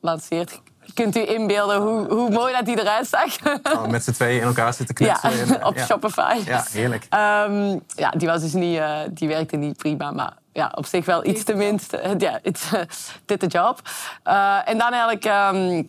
[0.00, 0.60] gelanceerd.
[0.94, 3.36] Kunt u inbeelden hoe, hoe mooi dat die eruit zag?
[3.72, 5.48] Oh, met z'n tweeën in elkaar zitten Ja, knutselen.
[5.48, 5.84] en, eh, op ja.
[5.84, 6.36] Shopify.
[6.44, 7.06] Ja, heerlijk.
[7.10, 11.04] Ehm, ja, die, was dus niet, eh, die werkte niet prima, maar ja, op zich
[11.04, 12.00] wel iets tenminste.
[12.18, 12.70] Ja, het
[13.24, 13.80] did the job.
[14.22, 15.82] Eh, en dan eigenlijk ehm,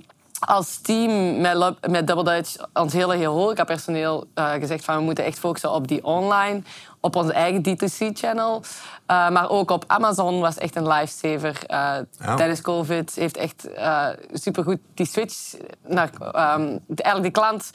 [0.45, 5.23] als team met, met Double Dutch, ons hele heel horecapersoneel, eh gezegd van we moeten
[5.23, 6.61] echt focussen op die online,
[6.99, 8.63] op onze eigen D2C-channel.
[9.05, 11.59] Eh, maar ook op Amazon was echt een lifesaver.
[11.67, 12.35] Eh Oh.
[12.35, 13.67] Tijdens COVID heeft echt
[14.33, 15.53] supergoed die switch
[15.87, 17.71] naar ehm, de- eigenlijk die klant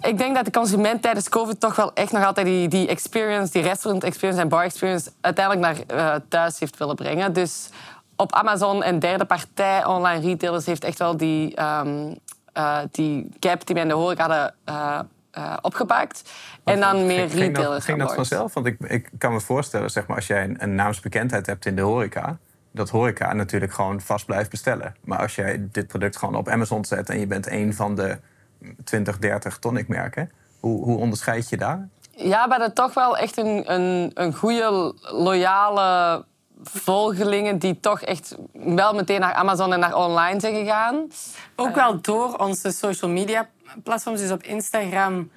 [0.00, 3.52] ik denk dat de consument tijdens COVID toch wel echt nog altijd die, die experience,
[3.52, 7.32] die restaurant experience en bar experience, uiteindelijk naar thuis heeft willen brengen.
[7.32, 7.68] Dus
[8.16, 13.74] op Amazon en derde partij online retailers heeft echt wel die, eh, die gap die
[13.74, 14.98] we in de horeca hadden eh,
[15.30, 16.30] eh, opgepakt.
[16.64, 17.84] En dan meer Ging- ging dat- retailers.
[17.84, 18.54] Ging dat vanzelf?
[18.54, 21.76] Want ik, ik kan me voorstellen, zeg maar, als jij een, een naamsbekendheid hebt in
[21.76, 22.38] de horeca...
[22.72, 24.94] dat horeca natuurlijk gewoon vast blijft bestellen.
[25.04, 27.10] Maar als jij dit product gewoon op Amazon zet...
[27.10, 28.18] en je bent een van de
[28.84, 30.30] 20, 30 tonicmerken...
[30.60, 31.88] Hoe, hoe onderscheid je daar?
[32.16, 36.24] Ja, maar dat toch wel echt een, een, een goede, loyale
[36.72, 41.06] volgelingen die toch echt wel meteen naar Amazon en naar online zijn gegaan.
[41.56, 43.48] Ook wel door onze social media
[43.82, 45.30] platforms, dus op Instagram.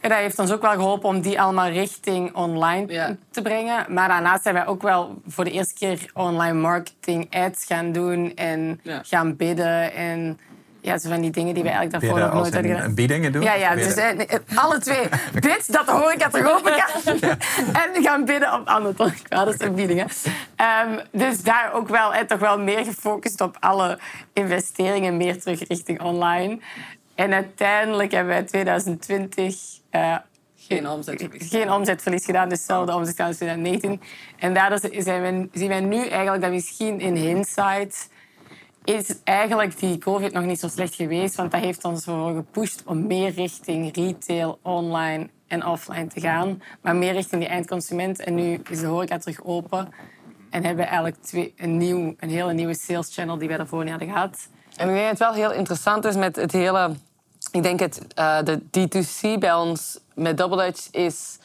[0.00, 3.16] Ja, dat heeft ons ook wel geholpen om die allemaal richting online Ja.
[3.30, 3.84] te brengen.
[3.94, 8.34] Maar daarnaast zijn wij ook wel voor de eerste keer online marketing ads gaan doen
[8.34, 9.00] en Ja.
[9.02, 9.92] gaan bidden.
[9.92, 10.38] En
[10.82, 12.80] ja, zo van die dingen die we eigenlijk daarvoor Bidden nog als nooit in hadden
[12.80, 12.94] gedaan.
[12.94, 13.42] biedingen doen?
[13.42, 15.08] Ja, ja dus eh, nee, alle twee.
[15.40, 17.14] Bid dat de horeca terug open kan.
[17.94, 20.08] en gaan bidden op andere tonicwaders en biedingen.
[20.56, 23.98] Ehm, dus daar ook wel, eh, toch wel meer gefocust op alle
[24.32, 26.58] investeringen, meer terug richting online.
[27.14, 29.56] En uiteindelijk hebben wij 2020
[29.90, 30.16] eh,
[30.56, 31.48] Geen omzetverlies.
[31.48, 34.00] geen omzetverlies gedaan, dus hetzelfde omzet gedaan als 2019.
[34.38, 38.10] En daardoor zijn we, zien wij nu eigenlijk dat misschien in hindsight
[38.84, 42.82] is eigenlijk die COVID nog niet zo slecht geweest, want dat heeft ons ervoor gepusht
[42.86, 48.20] om meer richting retail, online en offline te gaan, maar meer richting die eindconsument.
[48.20, 49.88] En nu is de horeca terug open
[50.50, 53.82] en hebben we eigenlijk twee, een, nieuw, een hele nieuwe sales channel die wij daarvoor
[53.82, 54.48] niet hadden gehad.
[54.76, 56.94] En ik denk dat het wel heel interessant is met het hele...
[57.50, 61.38] Ik denk het, eh, de D2C bij ons met Double Dutch is...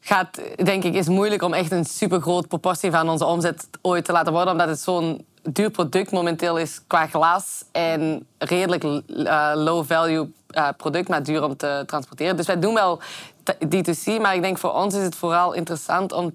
[0.00, 4.12] Gaat, denk ik, is moeilijk om echt een supergroot proportie van onze omzet ooit te
[4.12, 4.52] laten worden.
[4.52, 7.64] Omdat het zo'n duur product momenteel is qua glas.
[7.72, 12.36] En redelijk eh, low-value eh, product, maar duur om te transporteren.
[12.36, 13.00] Dus wij doen wel
[13.42, 16.32] t- D2C, maar ik denk voor ons is het vooral interessant om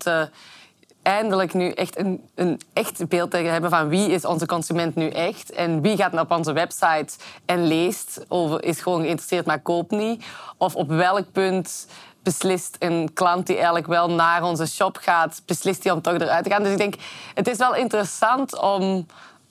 [1.03, 5.09] eindelijk nu echt een, een echt beeld te hebben van wie is onze consument nu
[5.09, 7.13] echt en wie gaat op onze website
[7.45, 10.25] en leest of is gewoon geïnteresseerd maar koopt niet.
[10.57, 11.87] Of op welk punt
[12.23, 16.43] beslist een klant die eigenlijk wel naar onze shop gaat, beslist hij om toch eruit
[16.43, 16.63] te gaan.
[16.63, 16.95] Dus ik denk,
[17.33, 19.05] het is wel interessant om...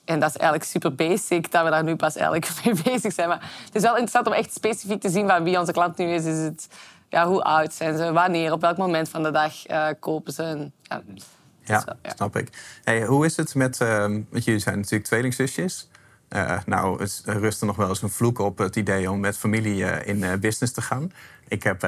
[0.05, 3.27] En dat is eigenlijk super basic, dat we daar nu pas eigenlijk mee bezig zijn.
[3.27, 6.05] Maar het is wel interessant om echt specifiek te zien van wie onze klant nu
[6.05, 6.25] is.
[6.25, 6.67] Is het,
[7.09, 10.43] ja, hoe oud zijn ze, wanneer, op welk moment van de dag eh, kopen ze.
[10.43, 10.73] En,
[11.63, 12.79] ja, Ja, snap ik.
[12.83, 13.81] Hey, hoe is het met...
[13.81, 15.87] ehm, want jullie zijn natuurlijk tweelingzusjes.
[16.27, 19.37] Eh, nou, het rust er nog wel eens een vloek op het idee om met
[19.37, 21.11] familie in business te gaan.
[21.47, 21.83] Ik heb,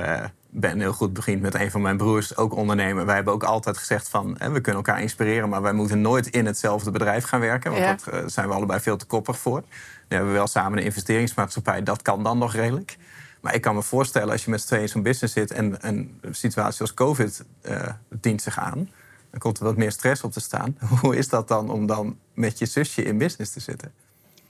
[0.60, 3.06] ben heel goed bevriend met een van mijn broers, ook ondernemer.
[3.06, 5.50] Wij hebben ook altijd gezegd van, eh, we kunnen elkaar inspireren...
[5.50, 7.72] maar wij moeten nooit in hetzelfde bedrijf gaan werken.
[7.72, 7.96] Want Ja.
[7.96, 9.60] dat eh, zijn we allebei veel te koppig voor.
[9.60, 9.66] Nu
[10.08, 11.84] hebben we wel samen een investeringsmaatschappij.
[11.84, 12.98] Dat kan dan nog redelijk.
[13.42, 15.52] Maar ik kan me voorstellen, als je met z'n tweeën in zo'n business zit...
[15.52, 18.90] en een situatie als COVID eh, dient zich aan...
[19.32, 20.78] dan komt er wat meer stress op te staan.
[21.02, 23.92] Hoe is dat dan om dan met je zusje in business te zitten?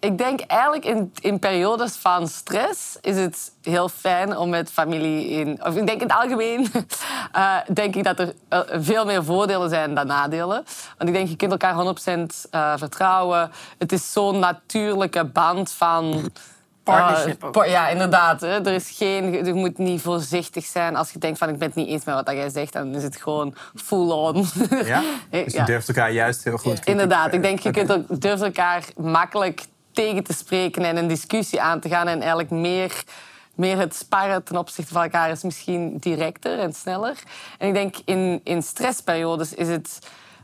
[0.06, 5.30] Ik denk eigenlijk in, in periodes van stress is het heel fijn om met familie
[5.30, 5.65] in...
[5.65, 6.68] Of ik denk in het algemeen
[7.32, 10.65] eh, denk ik dat er eh, veel meer voordelen zijn dan nadelen.
[10.98, 11.96] Want ik denk, je kunt elkaar
[12.46, 13.52] 100% eh, vertrouwen.
[13.78, 16.32] Het is zo'n natuurlijke band van...
[16.84, 17.65] Partnership ook.
[17.65, 18.41] ja, inderdaad.
[18.41, 18.65] Hè.
[18.65, 21.78] Er, is geen, je moet niet voorzichtig zijn als je denkt van ik ben het
[21.78, 22.74] niet eens met wat jij zegt.
[22.74, 24.46] Dan is het gewoon full on.
[24.70, 25.02] Ja?
[25.30, 25.65] Dus je Ja.
[25.65, 26.86] durft elkaar juist heel goed...
[26.86, 31.62] Inderdaad, ik denk je kunt ook, durft elkaar makkelijk tegen te spreken en een discussie
[31.62, 32.08] aan te gaan.
[32.08, 33.03] En eigenlijk meer,
[33.55, 37.23] meer het sparren ten opzichte van elkaar is misschien directer en sneller.
[37.58, 39.99] En ik denk in, in stressperiodes is het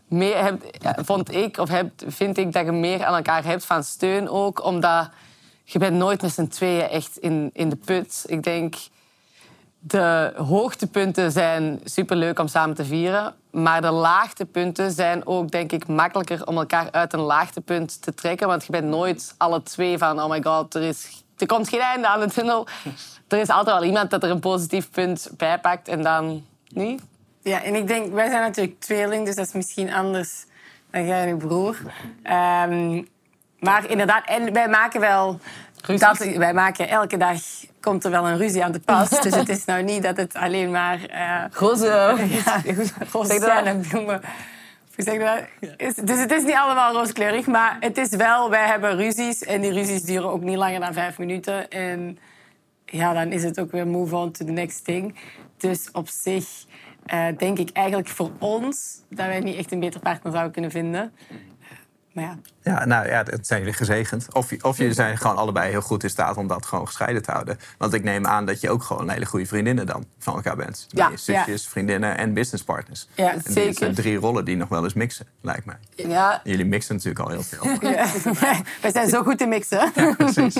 [0.07, 0.63] meer, heb,
[0.95, 4.63] vond ik, of heb, vind ik dat je meer aan elkaar hebt van steun ook,
[4.63, 5.09] omdat
[5.63, 8.23] je bent nooit met z'n tweeën echt in, in de put.
[8.27, 8.75] Ik denk,
[9.83, 13.33] de hoogtepunten zijn superleuk om samen te vieren.
[13.51, 18.47] Maar de laagtepunten zijn ook, denk ik, makkelijker om elkaar uit een laagtepunt te trekken.
[18.47, 21.79] Want je bent nooit alle twee van, oh my god, er, is, er komt geen
[21.79, 22.67] einde aan de tunnel.
[23.27, 27.01] Er is altijd wel iemand dat er een positief punt bij pakt en dan niet.
[27.41, 30.45] Ja, en ik denk, wij zijn natuurlijk tweeling, dus dat is misschien anders
[30.91, 31.77] dan jij en je broer.
[32.23, 33.03] Ehm,
[33.59, 35.39] maar inderdaad, en wij maken wel...
[35.81, 37.39] Dat, wij maken elke dag
[37.79, 39.09] komt er wel een ruzie aan de pas.
[39.09, 40.99] dus het is nou niet dat het alleen maar...
[41.13, 41.85] Uh, roze...
[42.45, 42.61] Ja,
[43.11, 44.21] roze en bloemen.
[44.97, 45.43] Zeg dat?
[46.05, 48.49] Dus het is niet allemaal rooskleurig, maar het is wel...
[48.49, 51.69] Wij hebben ruzies en die ruzies duren ook niet langer dan vijf minuten.
[51.69, 52.17] En
[52.85, 55.15] ja, dan is het ook weer move on to the next thing.
[55.57, 56.45] Dus op zich
[57.13, 60.71] uh, denk ik eigenlijk voor ons dat wij niet echt een beter partner zouden kunnen
[60.71, 61.13] vinden.
[62.11, 62.37] Maar ja.
[62.63, 64.33] ja, nou ja, dat zijn jullie gezegend.
[64.33, 67.31] Of, of jullie zijn gewoon allebei heel goed in staat om dat gewoon gescheiden te
[67.31, 67.59] houden.
[67.77, 70.87] Want ik neem aan dat je ook gewoon hele goede vriendinnen dan van elkaar bent.
[70.89, 71.11] Ja.
[71.15, 73.07] Zusjes, vriendinnen en businesspartners.
[73.15, 73.73] Ja, en zeker.
[73.73, 75.77] zijn drie rollen die nog wel eens mixen, lijkt mij.
[75.95, 76.41] Ja.
[76.43, 77.89] Jullie mixen natuurlijk al heel veel.
[77.89, 78.07] Ja.
[78.81, 79.91] Wij zijn zo goed in mixen.
[79.95, 80.55] Ja, precies.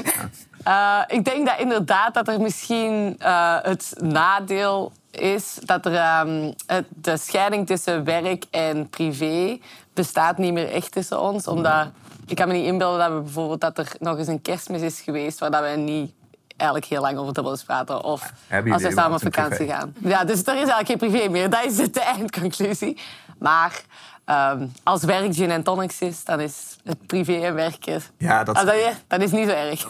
[0.67, 6.53] Uh, ik denk dat inderdaad dat er misschien uh, het nadeel is dat er, um,
[6.89, 9.59] de scheiding tussen werk en privé
[9.93, 11.47] bestaat niet meer echt tussen ons.
[11.47, 11.87] Omdat
[12.27, 15.01] ik kan me niet inbeelden dat we bijvoorbeeld dat er nog eens een kerstmis is
[15.01, 16.11] geweest waar dat we niet
[16.57, 18.03] eigenlijk heel lang over dubbels praten.
[18.03, 18.33] Of
[18.71, 19.95] als we samen op vakantie gaan.
[19.99, 21.49] Ja, dus er is eigenlijk geen privé meer.
[21.49, 22.97] Dat is de eindconclusie.
[23.39, 23.81] Maar
[24.25, 28.01] um, als werk gin en tonics is, dan is het privé en werken...
[28.17, 29.89] Ja, dat- Ah, dat, is, dat is niet zo erg.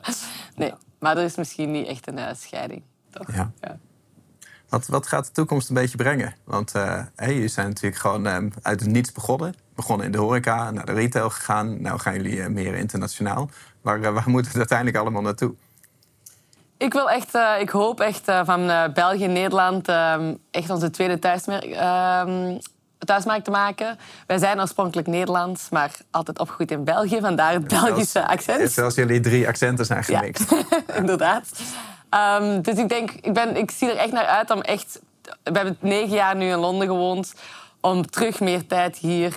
[0.56, 2.82] nee, maar er is misschien niet echt een uh, scheiding.
[3.10, 3.26] Toch?
[3.34, 3.50] Ja.
[4.68, 6.34] Wat, wat gaat de toekomst een beetje brengen?
[6.44, 9.54] Want uh, hey, jullie zijn natuurlijk gewoon um, uit het niets begonnen.
[9.74, 11.82] Begonnen in de horeca, naar de retail gegaan.
[11.82, 13.50] Nou gaan jullie uh, meer internationaal.
[13.82, 15.54] Maar uh, waar moet het uiteindelijk allemaal naartoe?
[16.76, 19.88] Ik, wil echt, ik hoop echt van België en Nederland
[20.50, 22.58] echt onze tweede thuismerk, ehm,
[23.06, 23.98] thuismarkt te maken.
[24.26, 27.20] Wij zijn oorspronkelijk Nederlands, maar altijd opgegroeid in België.
[27.20, 28.70] Vandaar het Belgische accent.
[28.70, 30.50] Zoals jullie drie accenten zijn gemixt.
[30.50, 30.62] Ja,
[31.00, 31.50] inderdaad.
[32.40, 35.00] Um, dus ik denk, ik, ben, ik zie er echt naar uit om echt...
[35.42, 37.34] We hebben negen jaar nu in Londen gewoond.
[37.80, 39.32] Om terug meer tijd hier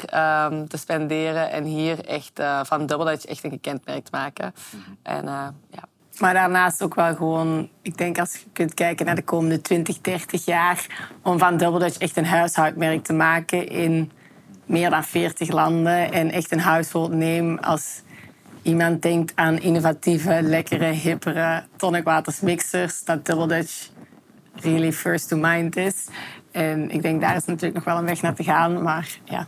[0.45, 1.51] um, te spenderen.
[1.51, 4.53] En hier echt uh, van Double Dutch echt een gekend merk te maken.
[5.03, 5.83] En, uh, ja.
[6.19, 7.69] Maar daarnaast ook wel gewoon...
[7.81, 10.85] Ik denk als je kunt kijken naar de komende 20, 30 jaar...
[11.21, 14.11] om van Double Dutch echt een huishoudmerk te maken in
[14.65, 16.11] meer dan 40 landen.
[16.11, 18.01] En echt een household name als
[18.61, 23.89] iemand denkt aan innovatieve, lekkere, hippere tonicwatersmixers, dat Double Dutch
[24.55, 26.07] really first to mind is.
[26.51, 29.47] En ik denk daar is natuurlijk nog wel een weg naar te gaan, maar ja,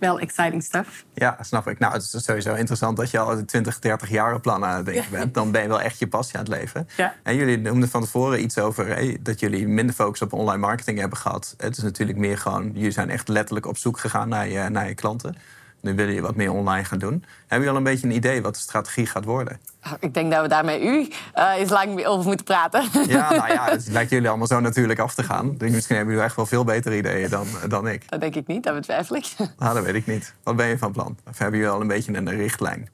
[0.00, 1.04] wel exciting stuff.
[1.14, 1.78] Ja, snap ik.
[1.78, 5.10] Nou, het is sowieso interessant dat je al 20, 30 jaar plan aan het denken
[5.10, 5.34] bent.
[5.34, 6.88] Dan ben je wel echt je passie aan het leven.
[6.96, 7.14] Ja.
[7.22, 10.98] En jullie noemden van tevoren iets over hey, dat jullie minder focus op online marketing
[10.98, 11.54] hebben gehad.
[11.56, 14.88] Het is natuurlijk meer gewoon, jullie zijn echt letterlijk op zoek gegaan naar je, naar
[14.88, 15.36] je klanten.
[15.80, 17.24] Nu willen je wat meer online gaan doen.
[17.38, 19.60] Hebben jullie al een beetje een idee wat de strategie gaat worden?
[20.00, 22.84] Ik denk dat we daar met u uh, eens lang over moeten praten.
[23.06, 25.54] Ja, nou ja, het lijkt jullie allemaal zo natuurlijk af te gaan.
[25.56, 28.10] Dus misschien hebben jullie echt wel veel betere ideeën dan, dan ik.
[28.10, 29.26] Dat denk ik niet, dat betwijfel ik.
[29.58, 30.34] Nou, dat weet ik niet.
[30.42, 31.16] Wat ben je van plan?
[31.28, 32.88] Of hebben jullie al een beetje een richtlijn?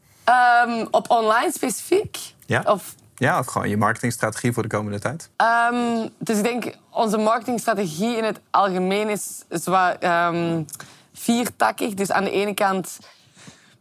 [0.68, 2.18] Um, op online specifiek?
[2.46, 2.62] Ja.
[2.66, 5.30] Of ja, of gewoon je marketingstrategie voor de komende tijd?
[5.72, 10.66] Um, dus ik denk, onze marketingstrategie in het algemeen is zwaar, um,
[11.16, 11.94] viertakkig.
[11.94, 12.98] Dus aan de ene kant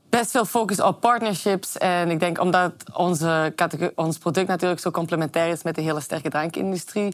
[0.09, 1.77] best veel focus op partnerships.
[1.77, 3.53] En ik denk omdat onze
[3.95, 7.13] ons product natuurlijk zo complementair is met de hele sterke drankindustrie,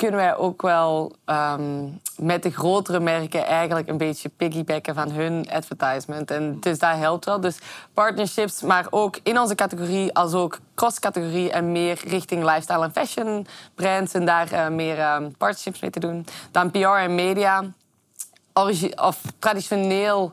[0.00, 5.46] kunnen wij ook wel um, met de grotere merken eigenlijk een beetje piggybacken van hun
[5.50, 6.30] advertisement.
[6.30, 7.40] En dus dat helpt wel.
[7.40, 7.58] Dus
[7.94, 13.46] partnerships, maar ook in onze categorie als ook cross-categorie en meer richting lifestyle en fashion
[13.74, 16.26] brands en daar uh, meer um, partnerships mee te doen.
[16.50, 17.64] Dan PR en media.
[18.52, 20.32] Of traditioneel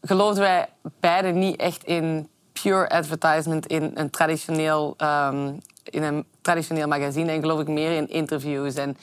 [0.00, 0.68] geloofden wij
[1.00, 2.28] beide niet echt in
[2.62, 7.32] pure advertisement in een traditioneel, um, in een traditioneel magazine.
[7.32, 8.96] En geloof ik meer in interviews en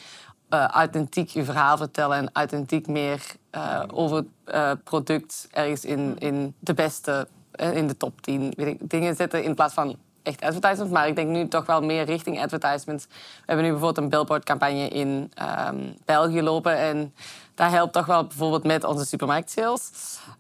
[0.50, 3.22] uh, authentiek je verhaal vertellen en authentiek meer
[3.56, 8.68] uh, over het uh, product ergens in, in de beste, in de top 10 weet
[8.68, 10.94] ik, dingen zetten in plaats van echt advertisements.
[10.94, 13.06] Maar ik denk nu toch wel meer richting advertisements.
[13.06, 13.14] We
[13.46, 15.32] hebben nu bijvoorbeeld een billboardcampagne in
[15.68, 17.14] um, België lopen en
[17.62, 19.92] dat helpt toch wel bijvoorbeeld met onze supermarktsales.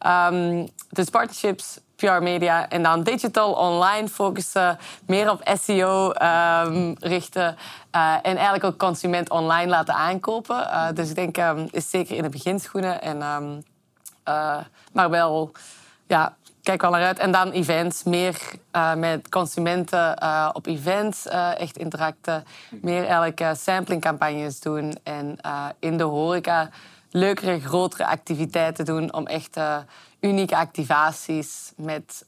[0.07, 7.55] Um, dus partnerships, PR media en dan digital, online focussen, meer op SEO um, richten
[7.95, 10.55] uh, en eigenlijk ook consument online laten aankopen.
[10.55, 13.01] Uh, dus ik denk, um, is zeker in de beginschoenen.
[13.01, 13.17] En,
[14.27, 14.57] uh,
[14.93, 15.51] maar wel
[16.07, 17.19] ja, kijk wel naar uit.
[17.19, 18.37] En dan events, meer
[18.97, 20.23] met consumenten
[20.55, 22.43] op events echt interacten.
[22.69, 24.97] Meer eigenlijk samplingcampagnes doen.
[25.03, 25.37] En
[25.79, 26.69] in de horeca
[27.11, 29.59] leukere, grotere activiteiten doen om echt
[30.19, 32.25] unieke activaties met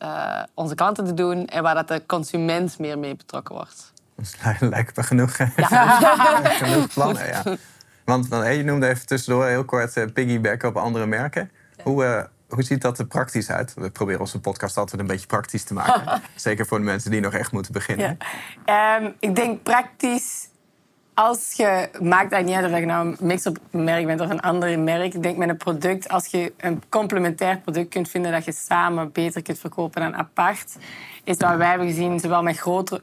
[0.54, 1.48] onze klanten te doen.
[1.48, 3.94] En waar dat de consument meer mee betrokken wordt.
[4.16, 5.50] Dat lijkt me genoeg, ja.
[6.66, 7.44] genoeg plannen, ja.
[8.06, 11.52] Want je noemde even tussendoor heel kort piggyback op andere merken.
[11.84, 13.74] Hoe, hoe ziet dat er praktisch uit?
[13.74, 16.22] We proberen onze podcast altijd een beetje praktisch te maken.
[16.36, 18.18] Zeker voor de mensen die nog echt moeten beginnen.
[19.00, 20.48] Um, ik denk praktisch
[21.14, 24.42] als je maakt dat niet uit of je nou een mix-up merk bent of een
[24.42, 25.24] ander merk.
[25.24, 29.42] Denk met een product, als je een complementair product kunt vinden dat je samen beter
[29.42, 30.76] kunt verkopen dan apart,
[31.24, 33.02] is wat wij hebben gezien, zowel met grotere,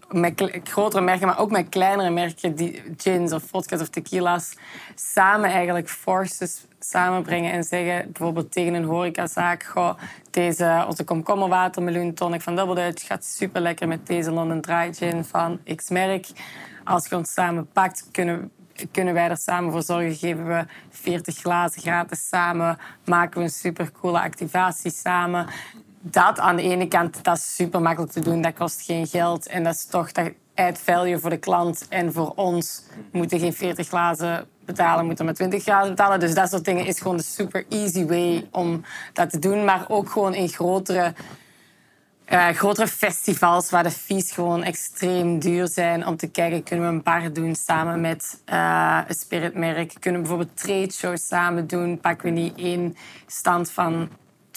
[0.64, 4.56] grotere merken, maar ook met kleinere merken, die gins of vodka's of tequila's,
[4.94, 9.94] samen eigenlijk forces samenbrengen en zeggen, bijvoorbeeld tegen een horecazaak, goh,
[10.30, 15.24] deze, onze komkommerwatermeloen tonic van Double Dutch gaat super lekker met deze London Dry Gin
[15.24, 16.26] van X merk
[16.84, 18.50] als je ons samen pakt, kunnen,
[18.92, 20.14] kunnen wij er samen voor zorgen.
[20.14, 22.78] Geven we 40 glazen gratis samen.
[23.04, 25.46] Maken we een supercoole activatie samen.
[26.00, 28.42] Dat aan de ene kant, dat is super makkelijk te doen.
[28.42, 29.46] Dat kost geen geld.
[29.46, 31.86] En dat is toch dat add value voor de klant.
[31.88, 36.20] En voor ons moeten geen 40 glazen betalen, moeten maar 20 glazen betalen.
[36.20, 39.64] Dus dat soort dingen is gewoon de super easy way om dat te doen.
[39.64, 41.14] Maar ook gewoon in grotere
[42.32, 46.62] uh, grotere festivals waar de fees gewoon extreem duur zijn om te kijken.
[46.62, 49.94] Kunnen we een paar doen samen met uh, een spiritmerk?
[50.00, 52.00] Kunnen we bijvoorbeeld trade shows samen doen?
[52.00, 52.96] Pakken we niet één
[53.26, 54.08] stand van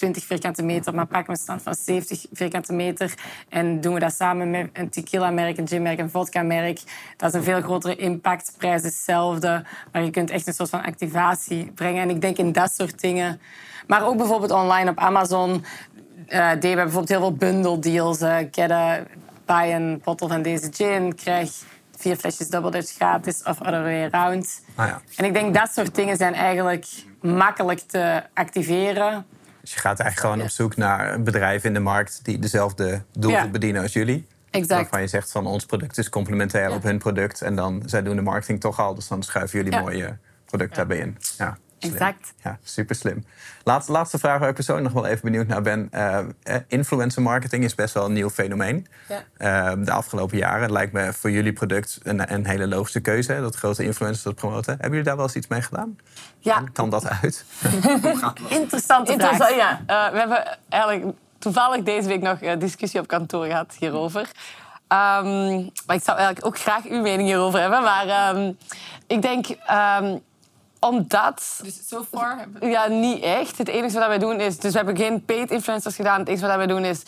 [0.03, 3.13] 20 vierkante meter, maar pakken we een stand van 70 vierkante meter
[3.49, 6.81] en doen we dat samen met een tequila-merk, een gin-merk, een vodka-merk.
[7.17, 8.53] Dat is een veel grotere impact.
[8.57, 12.01] Prijs hetzelfde, maar je kunt echt een soort van activatie brengen.
[12.01, 13.41] En ik denk in dat soort dingen.
[13.87, 15.65] Maar ook bijvoorbeeld online op Amazon
[16.29, 18.21] uh, deden we bijvoorbeeld heel veel bundeldeals.
[18.21, 19.03] Uh, get a,
[19.45, 21.51] buy een bottle van deze gin, krijg
[21.97, 24.63] vier flesjes Double Dutch gratis of other way around.
[24.75, 25.01] Ah, ja.
[25.15, 26.85] En ik denk dat soort dingen zijn eigenlijk
[27.21, 29.25] makkelijk te activeren.
[29.63, 33.03] Dus je gaat eigenlijk gewoon op zoek naar een bedrijf in de markt die dezelfde
[33.11, 34.27] doelgroep bedienen als jullie.
[34.49, 34.81] Exact.
[34.81, 37.41] Waarvan je zegt van ons product is complementair op hun product.
[37.41, 40.97] En dan zij doen de marketing toch al, dus dan schuiven jullie mooie producten daarbij
[40.97, 41.17] in.
[41.37, 41.57] Ja.
[41.83, 42.33] Exact.
[42.43, 43.25] Ja, super slim.
[43.63, 45.89] Laatste, laatste vraag waar ik persoonlijk nog wel even benieuwd naar ben.
[45.93, 46.19] Uh,
[46.67, 48.87] influencer marketing is best wel een nieuw fenomeen.
[49.07, 49.73] Ja.
[49.77, 50.71] Uh, de afgelopen jaren.
[50.71, 53.39] lijkt me voor jullie product een, een hele logische keuze.
[53.41, 54.71] Dat grote influencers dat promoten.
[54.71, 55.97] Hebben jullie daar wel eens iets mee gedaan?
[56.39, 56.63] Ja.
[56.73, 57.45] Kan dat uit?
[58.49, 63.45] Interessante Interessant, Ja, uh, we hebben eigenlijk toevallig deze week nog een discussie op kantoor
[63.45, 64.21] gehad hierover.
[64.21, 67.81] Um, maar ik zou eigenlijk ook graag uw mening hierover hebben.
[67.81, 68.57] Maar um,
[69.07, 69.47] ik denk...
[70.01, 70.21] Um,
[70.83, 71.59] omdat...
[71.63, 72.47] Dus so far?
[72.59, 73.57] Ja, niet echt.
[73.57, 74.59] Het enige wat wij doen is...
[74.59, 76.19] Dus we hebben geen paid influencers gedaan.
[76.19, 77.03] Het enige wat wij doen is...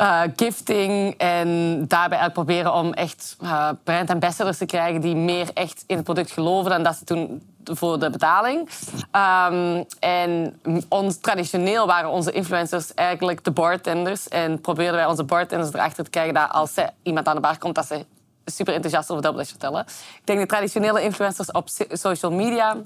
[0.00, 5.84] Uh, gifting en daarbij proberen om echt uh, brand ambassadors te krijgen die meer echt
[5.86, 8.68] in het product geloven dan dat ze doen voor de betaling.
[9.12, 15.72] Um, en ons, traditioneel waren onze influencers eigenlijk de bartenders en probeerden wij onze bartenders
[15.72, 18.06] erachter te krijgen dat als iemand aan de bar komt, dat ze
[18.44, 19.80] super enthousiast over Double vertellen.
[19.86, 22.76] Ik denk de traditionele influencers op social media.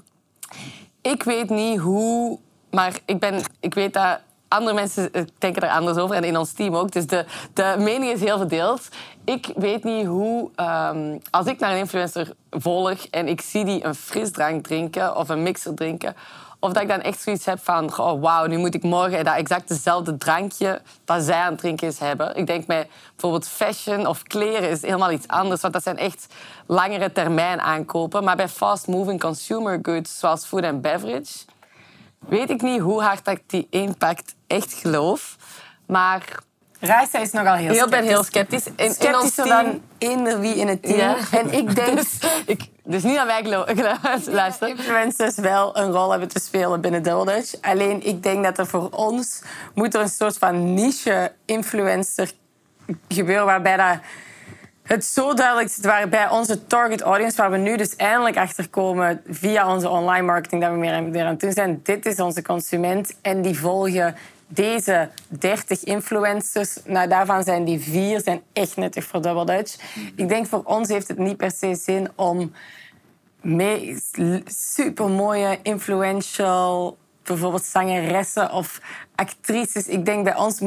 [1.01, 2.39] Ik weet niet hoe,
[2.71, 6.37] maar ik, ben, ik weet dat andere mensen eh, denken er anders over en in
[6.37, 6.91] ons team ook.
[6.91, 8.87] Dus de, de mening is heel verdeeld.
[9.23, 13.85] Ik weet niet hoe, um, als ik naar een influencer volg en ik zie die
[13.85, 16.15] een frisdrank drinken of een mixer drinken,
[16.65, 19.35] of dat ik dan echt zoiets heb van, oh, wauw, nu moet ik morgen dat
[19.35, 22.35] exact dezelfde drankje dat zij aan het drinken is hebben.
[22.35, 26.27] Ik denk met bijvoorbeeld fashion of kleren is helemaal iets anders, want dat zijn echt
[26.65, 28.23] langere termijn aankopen.
[28.23, 31.45] Maar bij fast-moving consumer goods, zoals food and beverage,
[32.19, 35.35] weet ik niet hoe hard ik die impact echt geloof.
[35.85, 36.43] Maar
[36.79, 37.83] Raisa is nogal heel sceptisch.
[37.83, 38.65] Ik ben heel sceptisch.
[38.75, 40.97] In, Sceptischer dan eender wie in het team.
[40.97, 41.17] Ja.
[41.31, 41.95] En ik denk...
[42.05, 43.43] Dus, ik, dus niet aan mij
[44.25, 44.77] luisteren.
[44.77, 47.61] influencers wel een rol hebben te spelen binnen Double Dutch.
[47.61, 49.41] Alleen ik denk dat er voor ons
[49.73, 52.31] moet er een soort van niche-influencer
[53.07, 53.45] gebeuren...
[53.45, 53.97] waarbij dat
[54.83, 59.21] het zo duidelijk zit waarbij onze target audience, waar we nu dus eindelijk achter komen
[59.27, 61.79] via onze online marketing, dat we meer en meer aan het doen zijn.
[61.83, 64.15] Dit is onze consument en die volgen
[64.47, 69.75] deze 30 influencers, nou, daarvan zijn die vier zijn echt nuttig voor Double Dutch.
[70.15, 72.51] Ik denk voor ons heeft het niet per se zin om
[74.45, 78.81] super mooie, influential, bijvoorbeeld zangeressen of
[79.15, 79.87] actrices.
[79.87, 80.61] Ik denk bij ons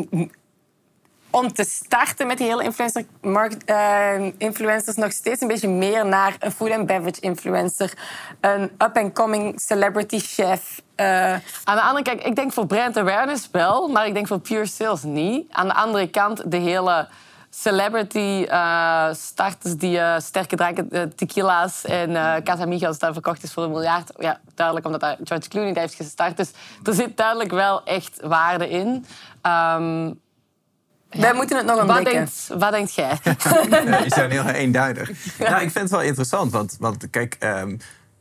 [1.30, 6.36] om te starten met die hele influencer uh, influencers nog steeds een beetje meer naar
[6.38, 7.92] een food and beverage influencer,
[8.40, 11.32] een up and coming celebrity chef Uh,
[11.64, 14.66] Aan de andere kant, ik denk voor brand awareness wel, maar ik denk voor pure
[14.66, 15.52] sales niet.
[15.52, 17.08] Aan de andere kant, de hele
[17.50, 24.12] celebrity uh, starters die sterke dranken, tequila's en Casamigos daar verkocht is voor een miljard.
[24.16, 26.36] Ja, duidelijk omdat dat George Clooney heeft gestart.
[26.36, 26.50] Dus
[26.84, 29.06] er zit duidelijk wel echt waarde in.
[29.42, 30.20] Um,
[31.10, 32.04] Wij moeten het nog ontdekken.
[32.04, 33.18] Wat denkt, wat denkt jij?
[33.90, 35.10] ja, die zijn heel eenduidig.
[35.38, 35.50] Ja.
[35.50, 37.36] Nou, ik vind het wel interessant, want, want kijk...
[37.40, 37.78] Um,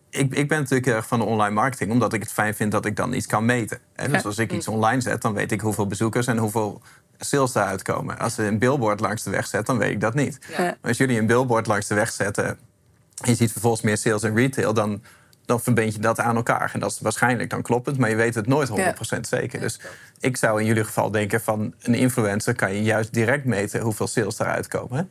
[0.10, 2.86] ik, ik, ben natuurlijk erg van de online marketing, omdat ik het fijn vind dat
[2.86, 3.80] ik dan iets kan meten.
[3.96, 4.08] Hè?
[4.08, 6.82] Dus als ik iets online zet, dan weet ik hoeveel bezoekers en hoeveel
[7.20, 8.20] sales daaruit komen.
[8.20, 10.40] Als ze een billboard langs de weg zet, dan weet ik dat niet.
[10.58, 10.78] Ja.
[10.82, 14.36] Als jullie een billboard langs de weg zetten en je ziet vervolgens meer sales in
[14.36, 15.04] retail, dan,
[15.48, 16.72] dan verbind je dat aan elkaar.
[16.74, 18.94] En dat is waarschijnlijk dan kloppend, maar je weet het nooit 100% ja.
[19.22, 19.60] zeker.
[19.60, 19.80] Dus
[20.20, 24.08] ik zou in jullie geval denken van een influencer kan je juist direct meten hoeveel
[24.08, 25.10] sales daaruit komen.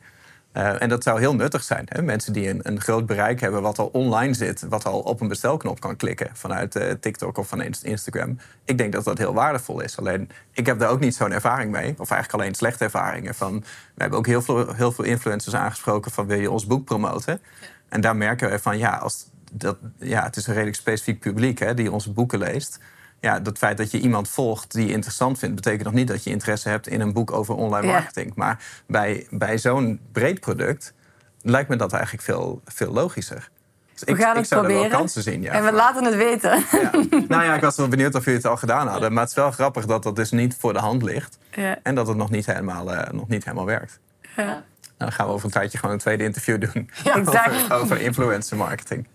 [0.53, 1.85] Uh, en dat zou heel nuttig zijn.
[1.85, 2.01] Hè?
[2.01, 5.27] Mensen die een, een, groot bereik hebben wat al online zit, wat al op een
[5.27, 8.37] bestelknop kan klikken vanuit uh, TikTok of van Instagram.
[8.65, 9.97] Ik denk dat dat heel waardevol is.
[9.97, 13.35] Alleen ik heb daar ook niet zo'n ervaring mee, of eigenlijk alleen slechte ervaringen.
[13.35, 13.59] Van,
[13.93, 17.39] we hebben ook heel veel, heel veel influencers aangesproken van wil je ons boek promoten?
[17.61, 17.67] Ja.
[17.89, 21.59] En daar merken we van ja, als dat, ja, het is een redelijk specifiek publiek
[21.59, 22.79] hè, die onze boeken leest
[23.19, 26.23] ja, dat feit dat je iemand volgt die je interessant vindt, betekent nog niet dat
[26.23, 28.27] je interesse hebt in een boek over online marketing.
[28.27, 28.33] Ja.
[28.35, 30.93] Maar bij, bij zo'n breed product
[31.41, 33.49] lijkt me dat eigenlijk veel, veel logischer.
[33.93, 34.83] Dus we ik, gaan het zou proberen.
[34.85, 35.41] er wel kansen zien.
[35.41, 36.63] Ja, en we laten het weten.
[36.71, 36.91] Ja.
[37.27, 39.13] Nou ja, ik was wel benieuwd of jullie het al gedaan hadden.
[39.13, 41.37] Maar het is wel grappig dat dat dus niet voor de hand ligt.
[41.51, 41.79] Ja.
[41.83, 43.99] En dat het nog niet helemaal, uh, nog niet helemaal werkt.
[44.35, 44.45] Ja.
[44.45, 44.61] Nou,
[44.97, 46.89] dan gaan we over een tijdje gewoon een tweede interview doen.
[47.81, 49.07] over influencer marketing.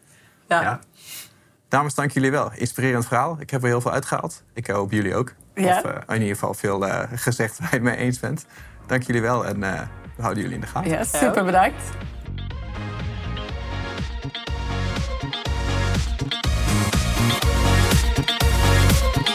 [0.60, 0.80] Ja.
[1.68, 2.50] Dames, dank jullie wel.
[2.54, 3.36] Inspirerend verhaal.
[3.40, 4.42] Ik heb er heel veel uitgehaald.
[4.54, 5.32] Ik hoop jullie ook.
[5.54, 5.78] Ja.
[5.78, 8.46] Of uh, in ieder geval veel uh, gezegd waar je het mee eens bent.
[8.86, 9.80] Dank jullie wel en uh,
[10.16, 10.90] we houden jullie in de gaten.
[10.90, 11.82] Ja, super bedankt.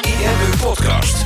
[0.01, 1.25] IMU Podcast.